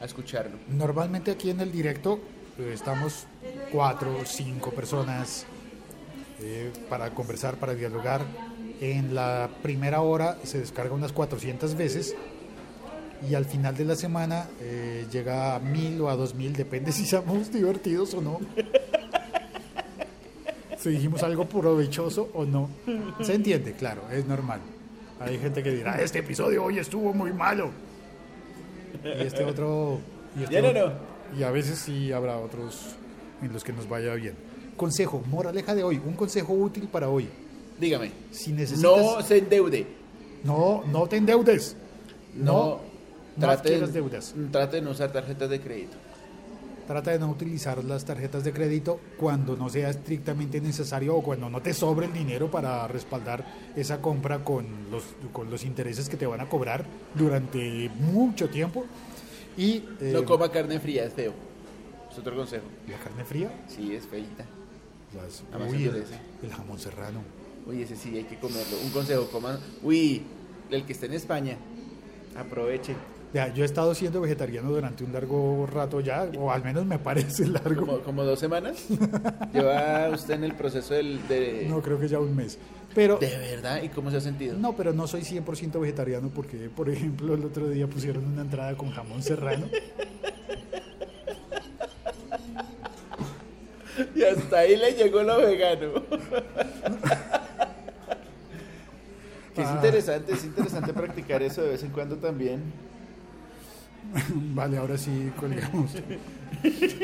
a 0.00 0.04
escucharlo. 0.04 0.58
Normalmente 0.68 1.32
aquí 1.32 1.50
en 1.50 1.58
el 1.58 1.72
directo 1.72 2.20
eh, 2.56 2.70
estamos 2.72 3.26
cuatro 3.72 4.16
o 4.22 4.24
cinco 4.24 4.70
personas 4.70 5.44
eh, 6.40 6.70
para 6.88 7.10
conversar, 7.10 7.56
para 7.56 7.74
dialogar. 7.74 8.24
En 8.80 9.12
la 9.12 9.50
primera 9.60 10.02
hora 10.02 10.38
se 10.44 10.60
descarga 10.60 10.94
unas 10.94 11.10
400 11.10 11.74
veces 11.74 12.14
y 13.28 13.34
al 13.34 13.44
final 13.44 13.76
de 13.76 13.84
la 13.84 13.96
semana 13.96 14.48
eh, 14.60 15.06
llega 15.10 15.54
a 15.56 15.58
mil 15.58 16.00
o 16.00 16.08
a 16.10 16.16
dos 16.16 16.34
mil, 16.34 16.52
depende 16.54 16.92
si 16.92 17.04
somos 17.06 17.52
divertidos 17.52 18.14
o 18.14 18.20
no. 18.20 18.40
Si 20.78 20.90
dijimos 20.90 21.22
algo 21.22 21.46
provechoso 21.46 22.28
o 22.34 22.44
no. 22.44 22.68
Se 23.22 23.34
entiende, 23.34 23.72
claro, 23.72 24.02
es 24.12 24.26
normal. 24.26 24.60
Hay 25.20 25.38
gente 25.38 25.62
que 25.62 25.70
dirá, 25.70 26.00
este 26.00 26.18
episodio 26.18 26.64
hoy 26.64 26.78
estuvo 26.78 27.14
muy 27.14 27.32
malo. 27.32 27.70
Y 29.02 29.22
este 29.26 29.44
otro... 29.44 29.98
Y 30.38 30.42
este 30.42 30.54
¿Ya 30.54 30.62
no, 30.62 30.68
otro- 30.68 30.88
no? 30.88 31.38
y 31.38 31.42
a 31.42 31.50
veces 31.50 31.78
sí 31.78 32.12
habrá 32.12 32.36
otros 32.38 32.96
en 33.42 33.52
los 33.52 33.64
que 33.64 33.72
nos 33.72 33.88
vaya 33.88 34.14
bien. 34.14 34.34
Consejo, 34.76 35.22
moraleja 35.30 35.74
de 35.74 35.84
hoy, 35.84 36.00
un 36.04 36.14
consejo 36.14 36.52
útil 36.52 36.88
para 36.88 37.08
hoy. 37.08 37.28
Dígame. 37.80 38.10
Si 38.30 38.52
necesitas... 38.52 38.82
No 38.82 39.22
se 39.22 39.38
endeude. 39.38 39.86
no, 40.42 40.82
no 40.86 41.06
te 41.06 41.16
endeudes. 41.16 41.76
No, 42.34 42.52
No, 42.52 42.80
no 43.36 43.40
trate, 43.46 43.68
adquieras 43.68 43.92
de, 43.92 44.00
deudas. 44.00 44.34
trate 44.50 44.76
de 44.76 44.82
no 44.82 44.90
usar 44.90 45.12
tarjetas 45.12 45.50
de 45.50 45.60
crédito. 45.60 45.96
Trata 46.86 47.12
de 47.12 47.18
no 47.18 47.30
utilizar 47.30 47.82
las 47.82 48.04
tarjetas 48.04 48.44
de 48.44 48.52
crédito 48.52 49.00
cuando 49.16 49.56
no 49.56 49.70
sea 49.70 49.88
estrictamente 49.88 50.60
necesario 50.60 51.16
o 51.16 51.22
cuando 51.22 51.48
no 51.48 51.62
te 51.62 51.72
sobre 51.72 52.06
el 52.06 52.12
dinero 52.12 52.50
para 52.50 52.86
respaldar 52.88 53.42
esa 53.74 54.02
compra 54.02 54.44
con 54.44 54.66
los, 54.90 55.02
con 55.32 55.50
los 55.50 55.64
intereses 55.64 56.10
que 56.10 56.18
te 56.18 56.26
van 56.26 56.42
a 56.42 56.48
cobrar 56.48 56.84
durante 57.14 57.88
mucho 58.00 58.50
tiempo. 58.50 58.84
Y 59.56 59.82
eh, 60.00 60.10
No 60.12 60.26
coma 60.26 60.50
carne 60.50 60.78
fría, 60.78 61.04
es 61.06 61.14
feo. 61.14 61.32
Es 62.12 62.18
otro 62.18 62.36
consejo. 62.36 62.64
la 62.86 62.98
carne 62.98 63.24
fría, 63.24 63.50
Sí, 63.66 63.94
es 63.94 64.04
feita. 64.06 64.44
las- 65.14 65.42
uy, 65.72 65.84
el, 65.84 66.04
el 66.42 66.52
jamón 66.52 66.78
serrano. 66.78 67.20
Uy, 67.66 67.80
ese 67.80 67.96
sí 67.96 68.14
hay 68.14 68.24
que 68.24 68.38
comerlo. 68.38 68.76
Un 68.84 68.90
consejo, 68.90 69.26
coman. 69.30 69.58
Uy, 69.82 70.22
el 70.70 70.84
que 70.84 70.92
esté 70.92 71.06
en 71.06 71.14
España, 71.14 71.56
aproveche. 72.36 72.94
Ya, 73.34 73.52
yo 73.52 73.64
he 73.64 73.66
estado 73.66 73.92
siendo 73.96 74.20
vegetariano 74.20 74.70
durante 74.70 75.02
un 75.02 75.12
largo 75.12 75.66
rato 75.66 75.98
ya, 76.00 76.28
o 76.38 76.52
al 76.52 76.62
menos 76.62 76.86
me 76.86 77.00
parece 77.00 77.46
largo. 77.48 77.84
Como, 77.84 77.98
como 78.00 78.22
dos 78.24 78.38
semanas. 78.38 78.84
Lleva 79.52 80.08
usted 80.10 80.34
en 80.34 80.44
el 80.44 80.54
proceso 80.54 80.94
del, 80.94 81.26
de. 81.26 81.66
No, 81.68 81.82
creo 81.82 81.98
que 81.98 82.06
ya 82.06 82.20
un 82.20 82.34
mes. 82.36 82.58
Pero 82.94 83.18
¿De 83.18 83.26
verdad? 83.36 83.82
¿Y 83.82 83.88
cómo 83.88 84.08
se 84.12 84.18
ha 84.18 84.20
sentido? 84.20 84.56
no, 84.56 84.76
pero 84.76 84.92
no 84.92 85.08
soy 85.08 85.22
100% 85.22 85.80
vegetariano 85.80 86.28
porque, 86.32 86.70
por 86.70 86.88
ejemplo, 86.88 87.34
el 87.34 87.44
otro 87.44 87.68
día 87.68 87.88
pusieron 87.88 88.24
una 88.24 88.42
entrada 88.42 88.76
con 88.76 88.90
jamón 88.92 89.20
serrano. 89.20 89.66
Y 94.14 94.22
hasta 94.22 94.58
ahí 94.58 94.76
le 94.76 94.92
llegó 94.92 95.22
lo 95.24 95.38
vegano. 95.38 96.02
Que 99.54 99.62
es 99.62 99.68
Ah. 99.68 99.74
interesante, 99.76 100.32
es 100.32 100.44
interesante 100.44 100.92
practicar 100.92 101.42
eso 101.42 101.62
de 101.62 101.70
vez 101.70 101.82
en 101.82 101.90
cuando 101.90 102.16
también. 102.16 102.60
Vale, 104.54 104.78
ahora 104.78 104.96
sí 104.98 105.32
colgamos. 105.38 105.90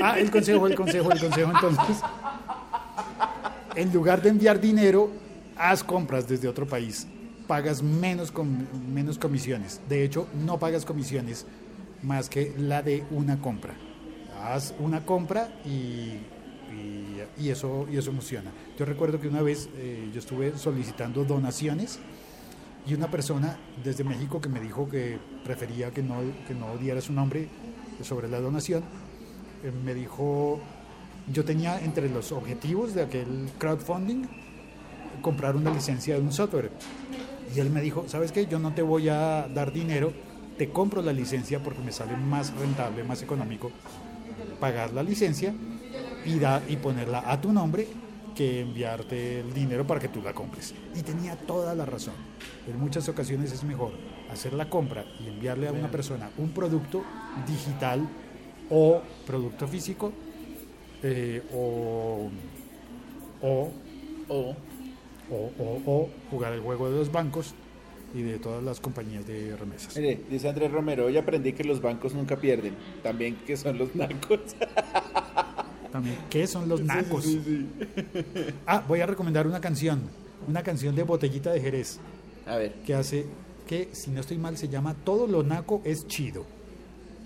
Ah, 0.03 0.19
el 0.19 0.31
consejo, 0.31 0.67
el 0.67 0.75
consejo, 0.75 1.13
el 1.13 1.21
consejo. 1.21 1.51
Entonces, 1.51 1.99
en 3.75 3.93
lugar 3.93 4.23
de 4.23 4.31
enviar 4.31 4.61
dinero, 4.61 5.11
haz 5.57 5.83
compras 5.85 6.27
desde 6.29 6.49
otro 6.49 6.67
país. 6.67 7.07
Pagas 7.47 7.83
menos, 7.83 8.31
com- 8.31 8.67
menos 8.93 9.19
comisiones. 9.19 9.81
De 9.89 10.05
hecho, 10.05 10.29
no 10.45 10.59
pagas 10.59 10.85
comisiones 10.85 11.47
más 12.03 12.29
que 12.31 12.55
la 12.57 12.83
de 12.83 13.05
una 13.11 13.41
compra. 13.41 13.75
Haz 14.43 14.73
una 14.79 15.05
compra 15.05 15.49
y, 15.65 15.69
y- 17.39 17.49
eso, 17.51 17.87
y 17.91 17.99
eso. 17.99 18.13
Yo 18.79 18.85
recuerdo 18.87 19.21
que 19.21 19.29
una 19.29 19.43
vez 19.43 19.69
eh, 19.77 20.09
yo 20.13 20.19
estuve 20.21 20.57
solicitando 20.57 21.25
donaciones 21.25 21.99
y 22.87 22.95
una 22.95 23.11
persona 23.11 23.59
desde 23.85 24.05
México 24.05 24.41
que 24.41 24.49
me 24.49 24.61
dijo 24.61 24.89
que 24.89 25.19
prefería 25.45 25.91
que 25.91 26.03
no, 26.03 26.17
que 26.47 26.55
no 26.55 26.77
diera 26.77 27.01
su 27.01 27.13
nombre 27.13 27.49
sobre 28.03 28.29
la 28.29 28.41
donación, 28.41 28.83
eh, 29.63 29.73
me 29.85 29.95
dijo, 29.95 30.61
yo 31.33 31.45
tenía 31.45 31.81
entre 31.81 32.09
los 32.09 32.33
objetivos 32.33 32.95
de 32.95 33.03
aquel 33.03 33.51
crowdfunding 33.59 34.25
comprar 35.23 35.57
una 35.57 35.73
licencia 35.73 36.15
de 36.15 36.21
un 36.21 36.33
software. 36.33 36.71
Y 37.55 37.61
él 37.61 37.71
me 37.71 37.81
dijo, 37.81 38.05
¿sabes 38.07 38.33
qué? 38.33 38.47
Yo 38.47 38.59
no 38.59 38.73
te 38.73 38.83
voy 38.83 39.09
a 39.09 39.49
dar 39.49 39.73
dinero 39.73 40.13
te 40.61 40.69
compro 40.69 41.01
la 41.01 41.15
licencia 41.15 41.59
porque 41.63 41.81
me 41.81 41.91
sale 41.91 42.15
más 42.19 42.55
rentable, 42.55 43.03
más 43.03 43.23
económico 43.23 43.73
pagar 44.61 44.93
la 44.93 45.03
licencia 45.03 45.55
y, 46.27 46.39
da, 46.39 46.63
y 46.69 46.77
ponerla 46.77 47.23
a 47.25 47.41
tu 47.41 47.51
nombre 47.51 47.89
que 48.35 48.61
enviarte 48.61 49.41
el 49.41 49.53
dinero 49.53 49.87
para 49.87 50.01
que 50.01 50.09
tú 50.09 50.23
la 50.23 50.33
compres. 50.33 50.75
Y 50.95 51.03
tenía 51.03 51.37
toda 51.37 51.75
la 51.75 51.85
razón. 51.85 52.15
En 52.69 52.79
muchas 52.79 53.09
ocasiones 53.09 53.53
es 53.53 53.65
mejor 53.65 53.93
hacer 54.31 54.53
la 54.53 54.69
compra 54.69 55.05
y 55.21 55.29
enviarle 55.29 55.69
a 55.69 55.73
una 55.73 55.91
persona 55.91 56.31
un 56.39 56.51
producto 56.51 57.03
digital 57.47 58.07
o 58.71 59.03
producto 59.27 59.67
físico 59.67 60.13
eh, 61.03 61.43
o, 61.53 62.29
o, 63.43 63.73
O 65.31 65.51
o, 65.59 65.81
o- 65.87 66.09
jugar 66.31 66.53
el 66.55 66.61
juego 66.61 66.91
de 66.91 66.97
los 66.97 67.13
bancos 67.13 67.55
y 68.13 68.23
de 68.23 68.41
todas 68.41 68.63
las 68.65 68.81
compañías 68.81 69.25
de 69.27 69.57
remesas. 69.57 69.97
Mire, 69.97 70.21
dice 70.29 70.49
Andrés 70.49 70.73
Romero, 70.73 71.07
hoy 71.07 71.17
aprendí 71.17 71.53
que 71.53 71.63
los 71.63 71.81
bancos 71.81 72.15
nunca 72.15 72.37
pierden, 72.37 72.75
también 73.05 73.37
que 73.47 73.57
son 73.57 73.79
los 73.79 73.95
narcos. 73.95 74.41
También, 75.93 76.17
¿qué 76.31 76.47
son 76.47 76.69
los 76.69 76.81
nacos? 76.83 77.27
Ah, 78.67 78.85
voy 78.87 79.01
a 79.01 79.07
recomendar 79.07 79.47
una 79.47 79.61
canción, 79.61 80.01
una 80.49 80.63
canción 80.63 80.95
de 80.95 81.03
Botellita 81.03 81.51
de 81.53 81.61
Jerez, 81.61 81.99
A 82.47 82.57
ver, 82.57 82.75
que 82.87 82.95
hace, 82.95 83.27
que 83.67 83.89
si 83.93 84.11
no 84.11 84.21
estoy 84.21 84.39
mal 84.39 84.57
se 84.57 84.69
llama 84.69 84.95
Todo 85.05 85.27
lo 85.27 85.43
naco 85.43 85.81
es 85.85 86.07
chido, 86.07 86.45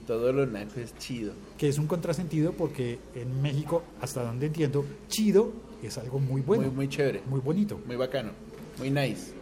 todo 0.06 0.32
lo 0.32 0.46
naco 0.46 0.80
es 0.80 0.96
chido. 0.98 1.32
que 1.58 1.68
es 1.68 1.78
un 1.78 1.86
contrasentido 1.86 2.52
porque 2.52 2.98
en 3.14 3.42
México, 3.42 3.82
hasta 4.00 4.22
donde 4.24 4.46
entiendo, 4.46 4.84
chido 5.08 5.52
es 5.82 5.98
algo 5.98 6.18
muy 6.18 6.40
bueno, 6.40 6.64
muy, 6.64 6.72
muy 6.74 6.88
chévere, 6.88 7.20
muy 7.26 7.40
bonito, 7.40 7.78
muy 7.86 7.96
bacano, 7.96 8.30
muy 8.78 8.90
nice. 8.90 9.32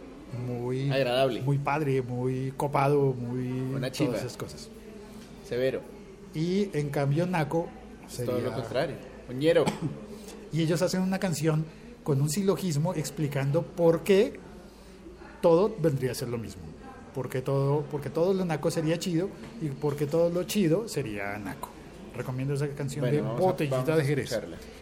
muy 0.45 0.89
Agradable. 0.91 1.41
muy 1.41 1.57
padre, 1.59 2.01
muy 2.01 2.51
copado, 2.57 3.13
muy 3.13 3.47
Una 3.75 3.89
chiva. 3.91 4.09
todas 4.09 4.25
esas 4.25 4.35
cosas. 4.37 4.69
Severo. 5.47 5.79
Y 6.33 6.69
en 6.77 6.89
cambio 6.89 7.25
naco 7.27 7.69
sería 8.09 8.33
todo 8.33 8.41
lo 8.41 8.53
contrario. 8.53 8.95
Oñero. 9.29 9.65
y 10.51 10.61
ellos 10.61 10.81
hacen 10.81 11.01
una 11.01 11.19
canción 11.19 11.65
con 12.03 12.21
un 12.21 12.29
silogismo 12.29 12.93
explicando 12.93 13.61
por 13.63 14.03
qué 14.03 14.39
todo 15.41 15.75
vendría 15.79 16.11
a 16.11 16.15
ser 16.15 16.29
lo 16.29 16.37
mismo. 16.37 16.61
Porque 17.13 17.41
todo, 17.41 17.85
porque 17.91 18.09
todo 18.09 18.33
lo 18.33 18.43
naco 18.43 18.71
sería 18.71 18.97
chido 18.97 19.29
y 19.61 19.67
porque 19.67 20.07
todo 20.07 20.29
lo 20.29 20.43
chido 20.43 20.87
sería 20.87 21.37
naco. 21.37 21.69
Recomiendo 22.15 22.53
esa 22.53 22.67
canción 22.69 23.05
Bueno, 23.05 23.33
de 23.33 23.39
Botellita 23.39 23.93
a 23.93 23.97
de 23.97 24.05
Jerez. 24.05 24.31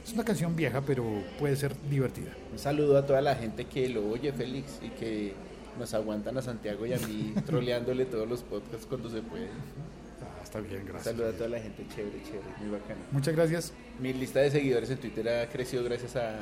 Es 0.05 0.13
una 0.13 0.23
canción 0.25 0.55
vieja, 0.55 0.81
pero 0.81 1.03
puede 1.39 1.55
ser 1.55 1.75
divertida. 1.89 2.31
Un 2.51 2.59
saludo 2.59 2.97
a 2.97 3.05
toda 3.05 3.21
la 3.21 3.35
gente 3.35 3.65
que 3.65 3.87
lo 3.89 4.09
oye, 4.09 4.33
Félix, 4.33 4.79
y 4.81 4.89
que 4.89 5.33
nos 5.79 5.93
aguantan 5.93 6.37
a 6.37 6.41
Santiago 6.41 6.85
y 6.85 6.93
a 6.93 6.99
mí 6.99 7.33
troleándole 7.45 8.05
todos 8.05 8.27
los 8.27 8.41
podcasts 8.41 8.85
cuando 8.85 9.09
se 9.09 9.21
puede. 9.21 9.47
Está 10.51 10.59
bien, 10.59 10.83
gracias. 10.85 11.15
saludo 11.15 11.29
a 11.29 11.31
toda 11.31 11.47
la 11.49 11.59
gente 11.61 11.85
chévere, 11.95 12.21
chévere, 12.25 12.43
muy 12.59 12.71
bacano. 12.71 12.99
Muchas 13.11 13.33
gracias. 13.35 13.73
Mi 14.01 14.11
lista 14.11 14.41
de 14.41 14.51
seguidores 14.51 14.89
en 14.89 14.97
Twitter 14.97 15.29
ha 15.29 15.47
crecido 15.49 15.81
gracias 15.85 16.17
a 16.17 16.39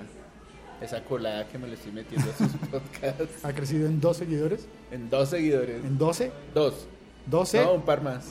esa 0.82 1.03
colada 1.03 1.47
que 1.47 1.60
me 1.60 1.68
le 1.68 1.76
estoy 1.76 1.91
metiendo 1.91 2.28
a 2.32 2.34
sus 2.36 2.47
podcasts. 2.72 3.45
Ha 3.45 3.53
crecido 3.53 3.86
en 3.88 4.01
dos 4.01 4.18
seguidores, 4.18 4.68
En 4.91 5.12
dos 5.12 5.30
seguidores. 5.30 5.86
en 5.86 5.97
12, 5.99 6.32
Dos. 6.55 6.88
12. 7.28 7.64
No, 7.64 7.74
un 7.74 7.82
par 7.84 8.01
más. 8.01 8.26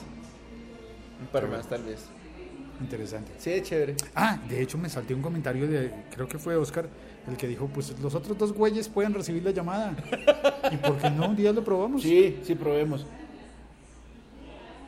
Un 1.21 1.27
par 1.27 1.43
Pero- 1.43 1.55
más, 1.55 1.67
tal 1.69 1.83
vez. 1.83 2.05
Interesante. 2.81 3.31
Sí, 3.37 3.61
chévere. 3.61 3.95
Ah, 4.15 4.37
de 4.49 4.61
hecho 4.61 4.77
me 4.77 4.89
salté 4.89 5.13
un 5.13 5.21
comentario 5.21 5.65
de, 5.67 5.91
creo 6.13 6.27
que 6.27 6.37
fue 6.39 6.55
Oscar, 6.57 6.87
el 7.27 7.37
que 7.37 7.47
dijo, 7.47 7.67
pues 7.67 7.97
los 8.01 8.15
otros 8.15 8.37
dos 8.37 8.51
güeyes 8.53 8.87
pueden 8.89 9.13
recibir 9.13 9.43
la 9.43 9.51
llamada. 9.51 9.95
¿Y 10.71 10.75
por 10.77 10.97
qué 10.97 11.09
no? 11.09 11.29
Un 11.29 11.35
día 11.37 11.51
lo 11.53 11.63
probamos. 11.63 12.01
Sí, 12.01 12.37
sí, 12.43 12.55
probemos. 12.55 13.05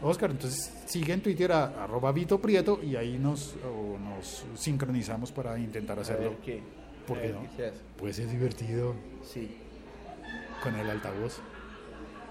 Oscar, 0.03 0.31
entonces 0.31 0.73
sigue 0.85 1.13
en 1.13 1.21
Twitter 1.21 1.51
a 1.51 1.83
arroba 1.83 2.11
Vito 2.11 2.39
Prieto 2.41 2.79
y 2.83 2.95
ahí 2.95 3.17
nos, 3.19 3.55
o 3.65 3.97
nos 3.99 4.45
sincronizamos 4.55 5.31
para 5.31 5.57
intentar 5.59 5.97
A 5.99 6.01
hacerlo. 6.01 6.31
ver 6.31 6.39
qué. 6.39 6.63
¿Por 7.07 7.17
a 7.17 7.21
qué 7.21 7.29
no? 7.29 7.41
Pues 7.97 8.17
es 8.19 8.31
divertido 8.31 8.95
Sí. 9.23 9.57
con 10.63 10.75
el 10.75 10.89
altavoz. 10.89 11.39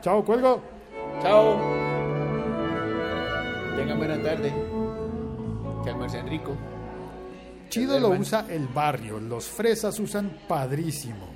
Chao, 0.02 0.24
cuelgo. 0.24 0.62
Chao. 1.22 1.58
Tengan 3.76 3.98
buena 3.98 4.22
tarde. 4.22 4.52
Que 5.84 5.90
almuercen 5.90 6.26
rico. 6.28 6.56
Chido 7.68 8.00
lo 8.00 8.10
usa 8.10 8.46
el 8.50 8.66
barrio, 8.66 9.20
los 9.20 9.46
fresas 9.46 9.98
usan 10.00 10.38
padrísimo. 10.48 11.28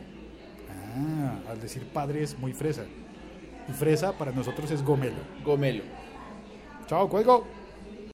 Ah, 0.96 1.50
al 1.50 1.60
decir 1.60 1.86
padre 1.92 2.22
es 2.24 2.36
muy 2.38 2.52
fresa. 2.52 2.82
Y 3.68 3.72
fresa 3.72 4.12
para 4.18 4.32
nosotros 4.32 4.70
es 4.70 4.82
gomelo. 4.82 5.16
Gomelo. 5.44 5.84
Chao, 6.86 7.08
cuelgo. 7.08 7.63